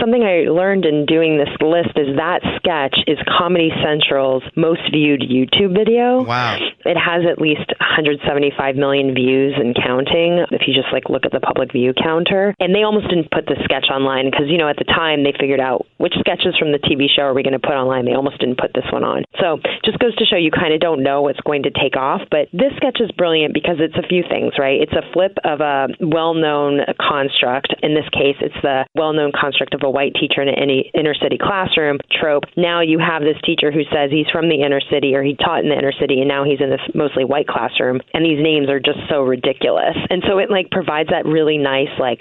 Something 0.00 0.24
I 0.24 0.48
learned 0.48 0.86
in 0.86 1.04
doing 1.04 1.36
this 1.36 1.52
list 1.60 1.92
is 2.00 2.16
that 2.16 2.40
sketch 2.56 2.96
is 3.06 3.18
Comedy 3.28 3.68
Central's 3.84 4.42
most 4.56 4.80
viewed 4.90 5.20
YouTube 5.20 5.76
video. 5.76 6.24
Wow. 6.24 6.56
It 6.88 6.96
has 6.96 7.28
at 7.28 7.36
least 7.36 7.68
175 7.76 8.76
million 8.76 9.12
views 9.12 9.52
and 9.60 9.76
counting 9.76 10.40
if 10.50 10.64
you 10.64 10.72
just 10.72 10.88
like 10.88 11.12
look 11.12 11.28
at 11.28 11.32
the 11.32 11.40
public 11.40 11.72
view 11.72 11.92
counter. 11.92 12.56
And 12.58 12.74
they 12.74 12.82
almost 12.82 13.12
didn't 13.12 13.30
put 13.30 13.44
the 13.44 13.60
sketch 13.64 13.92
online 13.92 14.30
because 14.32 14.48
you 14.48 14.56
know 14.56 14.68
at 14.72 14.80
the 14.80 14.88
time 14.88 15.22
they 15.22 15.36
figured 15.36 15.60
out 15.60 15.84
which 16.00 16.14
sketches 16.18 16.56
from 16.56 16.72
the 16.72 16.80
TV 16.80 17.04
show 17.12 17.28
are 17.28 17.34
we 17.34 17.44
going 17.44 17.58
to 17.58 17.60
put 17.60 17.76
online. 17.76 18.08
They 18.08 18.16
almost 18.16 18.40
didn't 18.40 18.56
put 18.56 18.72
this 18.72 18.88
one 18.88 19.04
on. 19.04 19.28
So 19.36 19.60
just 19.84 20.00
goes 20.00 20.16
to 20.16 20.24
show 20.24 20.40
you 20.40 20.50
kind 20.50 20.72
of 20.72 20.80
don't 20.80 21.04
know 21.04 21.20
what's 21.20 21.40
going 21.44 21.64
to 21.68 21.70
take 21.70 22.00
off, 22.00 22.24
but 22.30 22.48
this 22.56 22.72
sketch 22.80 23.04
is 23.04 23.12
brilliant 23.12 23.52
because 23.52 23.76
it's 23.84 23.96
a 24.00 24.06
few 24.08 24.24
things, 24.24 24.56
right? 24.56 24.80
It's 24.80 24.96
a 24.96 25.04
flip 25.12 25.36
of 25.44 25.60
a 25.60 25.92
well-known 26.00 26.88
construct. 26.96 27.76
In 27.84 27.92
this 27.92 28.08
case, 28.16 28.40
it's 28.40 28.56
the 28.62 28.88
well-known 28.96 29.32
construct 29.36 29.74
of 29.74 29.82
a 29.84 29.89
white 29.92 30.14
teacher 30.14 30.42
in 30.42 30.48
any 30.48 30.90
inner 30.94 31.14
city 31.14 31.38
classroom 31.40 31.98
trope. 32.10 32.44
Now 32.56 32.80
you 32.80 32.98
have 32.98 33.22
this 33.22 33.40
teacher 33.44 33.70
who 33.70 33.82
says 33.92 34.10
he's 34.10 34.28
from 34.30 34.48
the 34.48 34.62
inner 34.62 34.80
city 34.90 35.14
or 35.14 35.22
he 35.22 35.36
taught 35.36 35.62
in 35.62 35.70
the 35.70 35.78
inner 35.78 35.92
city 35.92 36.20
and 36.20 36.28
now 36.28 36.44
he's 36.44 36.60
in 36.60 36.70
this 36.70 36.80
mostly 36.94 37.24
white 37.24 37.46
classroom 37.46 38.00
and 38.14 38.24
these 38.24 38.42
names 38.42 38.68
are 38.68 38.80
just 38.80 38.98
so 39.08 39.22
ridiculous. 39.22 39.96
And 40.10 40.22
so 40.26 40.38
it 40.38 40.50
like 40.50 40.70
provides 40.70 41.10
that 41.10 41.26
really 41.26 41.58
nice 41.58 41.92
like 41.98 42.20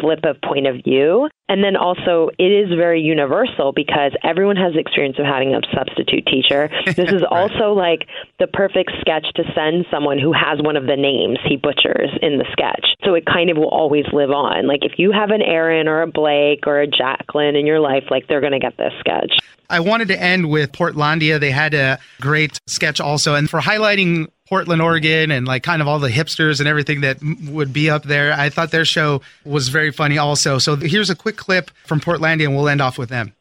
flip 0.00 0.20
of 0.24 0.40
point 0.42 0.66
of 0.66 0.76
view. 0.84 1.28
And 1.50 1.64
then 1.64 1.74
also, 1.74 2.30
it 2.38 2.44
is 2.44 2.68
very 2.68 3.00
universal 3.02 3.72
because 3.74 4.12
everyone 4.22 4.54
has 4.54 4.76
experience 4.76 5.18
of 5.18 5.26
having 5.26 5.52
a 5.52 5.60
substitute 5.74 6.24
teacher. 6.26 6.70
This 7.00 7.12
is 7.12 7.22
also 7.28 7.72
like 7.72 8.06
the 8.38 8.46
perfect 8.46 8.92
sketch 9.00 9.26
to 9.36 9.42
send 9.54 9.86
someone 9.90 10.18
who 10.18 10.32
has 10.32 10.60
one 10.60 10.76
of 10.76 10.84
the 10.84 10.96
names 10.96 11.38
he 11.48 11.56
butchers 11.56 12.10
in 12.20 12.36
the 12.36 12.44
sketch. 12.52 12.84
So 13.04 13.14
it 13.14 13.24
kind 13.24 13.48
of 13.48 13.56
will 13.56 13.70
always 13.70 14.04
live 14.12 14.30
on. 14.30 14.68
Like 14.68 14.84
if 14.84 14.98
you 14.98 15.12
have 15.12 15.30
an 15.30 15.40
Aaron 15.40 15.88
or 15.88 16.02
a 16.02 16.06
Blake 16.06 16.66
or 16.66 16.80
a 16.80 16.86
Jacqueline 16.86 17.56
in 17.56 17.66
your 17.66 17.80
life, 17.80 18.04
like 18.10 18.28
they're 18.28 18.40
going 18.40 18.52
to 18.52 18.58
get 18.58 18.76
this 18.76 18.92
sketch. 19.00 19.32
I 19.70 19.80
wanted 19.80 20.08
to 20.08 20.20
end 20.20 20.50
with 20.50 20.72
Portlandia. 20.72 21.40
They 21.40 21.50
had 21.50 21.74
a 21.74 21.98
great 22.20 22.60
sketch 22.66 23.00
also. 23.00 23.34
And 23.34 23.48
for 23.48 23.60
highlighting 23.60 24.28
Portland, 24.50 24.82
Oregon, 24.82 25.30
and 25.30 25.46
like 25.46 25.62
kind 25.62 25.80
of 25.80 25.86
all 25.86 26.00
the 26.00 26.08
hipsters 26.08 26.58
and 26.58 26.68
everything 26.68 27.02
that 27.02 27.18
would 27.48 27.72
be 27.72 27.88
up 27.88 28.02
there. 28.02 28.32
I 28.32 28.50
thought 28.50 28.72
their 28.72 28.84
show 28.84 29.22
was 29.44 29.68
very 29.68 29.92
funny 29.92 30.18
also. 30.18 30.58
So 30.58 30.74
here's 30.74 31.08
a 31.08 31.14
quick 31.14 31.36
clip 31.36 31.70
from 31.86 32.00
Portlandia, 32.00 32.46
and 32.46 32.56
we'll 32.56 32.68
end 32.68 32.80
off 32.80 32.98
with 32.98 33.10
them. 33.10 33.32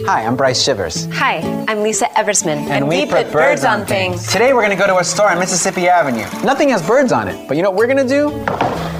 Hi, 0.00 0.26
I'm 0.26 0.36
Bryce 0.36 0.62
Shivers. 0.62 1.06
Hi, 1.14 1.36
I'm 1.66 1.82
Lisa 1.82 2.06
Eversman. 2.16 2.56
And, 2.56 2.72
and 2.72 2.88
we, 2.88 3.00
we, 3.00 3.06
put, 3.06 3.24
put 3.24 3.32
birds, 3.32 3.62
birds, 3.62 3.64
on 3.64 3.86
things. 3.86 4.30
Today 4.30 4.52
we're 4.52 4.60
going 4.60 4.76
to 4.76 4.80
go 4.80 4.86
to 4.86 4.98
a 4.98 5.04
store 5.04 5.30
on 5.30 5.38
Mississippi 5.38 5.88
Avenue. 5.88 6.26
Nothing 6.44 6.68
has 6.70 6.86
birds 6.86 7.10
on 7.10 7.26
it, 7.26 7.48
but 7.48 7.56
you 7.56 7.62
know 7.62 7.70
what 7.70 7.78
we're 7.78 7.86
going 7.86 8.06
to 8.06 8.08
do? 8.08 8.28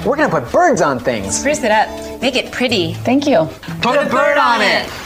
We're 0.09 0.15
going 0.15 0.29
to 0.29 0.39
put 0.39 0.51
birds 0.51 0.81
on 0.81 0.97
things. 0.99 1.37
Spruce 1.37 1.63
it 1.63 1.69
up. 1.69 2.21
Make 2.21 2.35
it 2.35 2.51
pretty. 2.51 2.93
Thank 2.93 3.27
you. 3.27 3.45
Put, 3.81 3.81
put 3.81 3.97
a 3.97 4.09
bird 4.09 4.37
on 4.37 4.61
it. 4.61 5.04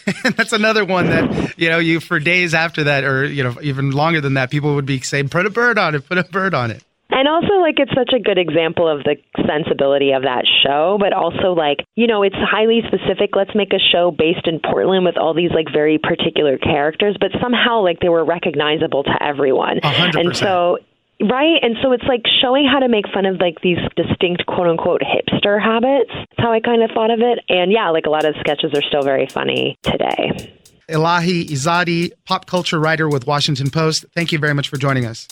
that's 0.36 0.52
another 0.52 0.84
one 0.84 1.06
that 1.06 1.54
you 1.58 1.68
know 1.68 1.78
you 1.78 2.00
for 2.00 2.18
days 2.18 2.54
after 2.54 2.84
that 2.84 3.04
or 3.04 3.24
you 3.24 3.42
know 3.42 3.54
even 3.62 3.90
longer 3.90 4.20
than 4.20 4.34
that 4.34 4.50
people 4.50 4.74
would 4.74 4.86
be 4.86 5.00
saying 5.00 5.28
put 5.28 5.46
a 5.46 5.50
bird 5.50 5.78
on 5.78 5.94
it 5.94 6.06
put 6.06 6.18
a 6.18 6.24
bird 6.24 6.54
on 6.54 6.70
it 6.70 6.82
And 7.14 7.28
also, 7.28 7.60
like, 7.60 7.76
it's 7.76 7.92
such 7.92 8.10
a 8.16 8.18
good 8.18 8.38
example 8.38 8.88
of 8.88 9.04
the 9.04 9.16
sensibility 9.46 10.12
of 10.12 10.22
that 10.22 10.48
show, 10.64 10.96
but 10.98 11.12
also, 11.12 11.52
like, 11.52 11.84
you 11.94 12.06
know, 12.06 12.22
it's 12.22 12.36
highly 12.40 12.80
specific. 12.88 13.36
Let's 13.36 13.54
make 13.54 13.74
a 13.74 13.78
show 13.78 14.10
based 14.10 14.48
in 14.48 14.60
Portland 14.60 15.04
with 15.04 15.18
all 15.18 15.34
these, 15.34 15.50
like, 15.52 15.66
very 15.70 15.98
particular 15.98 16.56
characters, 16.56 17.14
but 17.20 17.30
somehow, 17.38 17.84
like, 17.84 18.00
they 18.00 18.08
were 18.08 18.24
recognizable 18.24 19.04
to 19.04 19.14
everyone. 19.20 19.80
100%. 19.84 20.20
And 20.20 20.34
so, 20.34 20.78
Right. 21.22 21.62
And 21.62 21.76
so 21.82 21.92
it's 21.92 22.04
like 22.04 22.22
showing 22.42 22.66
how 22.66 22.80
to 22.80 22.88
make 22.88 23.04
fun 23.14 23.26
of 23.26 23.38
like 23.40 23.60
these 23.62 23.78
distinct 23.94 24.44
quote 24.46 24.66
unquote 24.66 25.02
hipster 25.02 25.62
habits. 25.62 26.10
That's 26.12 26.38
how 26.38 26.52
I 26.52 26.60
kind 26.60 26.82
of 26.82 26.90
thought 26.90 27.10
of 27.10 27.20
it. 27.20 27.38
And 27.48 27.70
yeah, 27.70 27.90
like 27.90 28.06
a 28.06 28.10
lot 28.10 28.24
of 28.24 28.34
sketches 28.40 28.72
are 28.74 28.82
still 28.82 29.02
very 29.02 29.28
funny 29.28 29.78
today. 29.82 30.52
Elahe 30.88 31.46
Izadi, 31.46 32.10
pop 32.24 32.46
culture 32.46 32.80
writer 32.80 33.08
with 33.08 33.26
Washington 33.26 33.70
Post. 33.70 34.04
Thank 34.14 34.32
you 34.32 34.38
very 34.38 34.52
much 34.52 34.68
for 34.68 34.76
joining 34.76 35.06
us. 35.06 35.28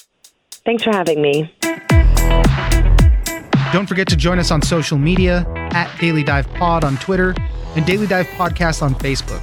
Thanks 0.65 0.85
for 0.85 0.91
having 0.91 1.21
me. 1.21 1.53
Don't 3.73 3.87
forget 3.87 4.07
to 4.09 4.17
join 4.17 4.39
us 4.39 4.51
on 4.51 4.63
social 4.63 4.99
media 4.99 5.45
at 5.73 5.91
Daily 6.01 6.23
Dive 6.23 6.49
Pod 6.55 6.85
on 6.85 6.97
Twitter 6.99 7.35
and 7.77 7.85
Daily 7.85 8.07
Dive 8.07 8.27
Podcast 8.29 8.83
on 8.83 8.95
Facebook. 8.95 9.43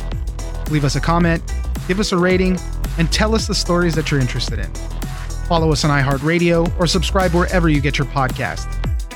Leave 0.70 0.86
us 0.86 0.96
a 0.96 1.02
comment, 1.02 1.42
give 1.88 2.00
us 2.00 2.12
a 2.12 2.18
rating, 2.18 2.60
and 2.98 3.12
tell 3.12 3.36
us 3.36 3.48
the 3.48 3.56
stories 3.56 3.96
that 3.96 4.12
you're 4.12 4.20
interested 4.20 4.60
in. 4.60 4.72
Follow 5.48 5.72
us 5.72 5.86
on 5.86 5.92
iHeartRadio 5.92 6.78
or 6.78 6.88
subscribe 6.88 7.34
wherever 7.34 7.70
you 7.70 7.80
get 7.80 7.98
your 7.98 8.08
podcasts. 8.08 8.68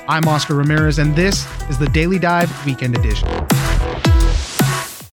I'm 0.07 0.27
Oscar 0.27 0.55
Ramirez, 0.55 0.97
and 0.97 1.15
this 1.15 1.45
is 1.69 1.77
the 1.77 1.87
Daily 1.89 2.19
Dive 2.19 2.65
Weekend 2.65 2.97
Edition. 2.97 3.27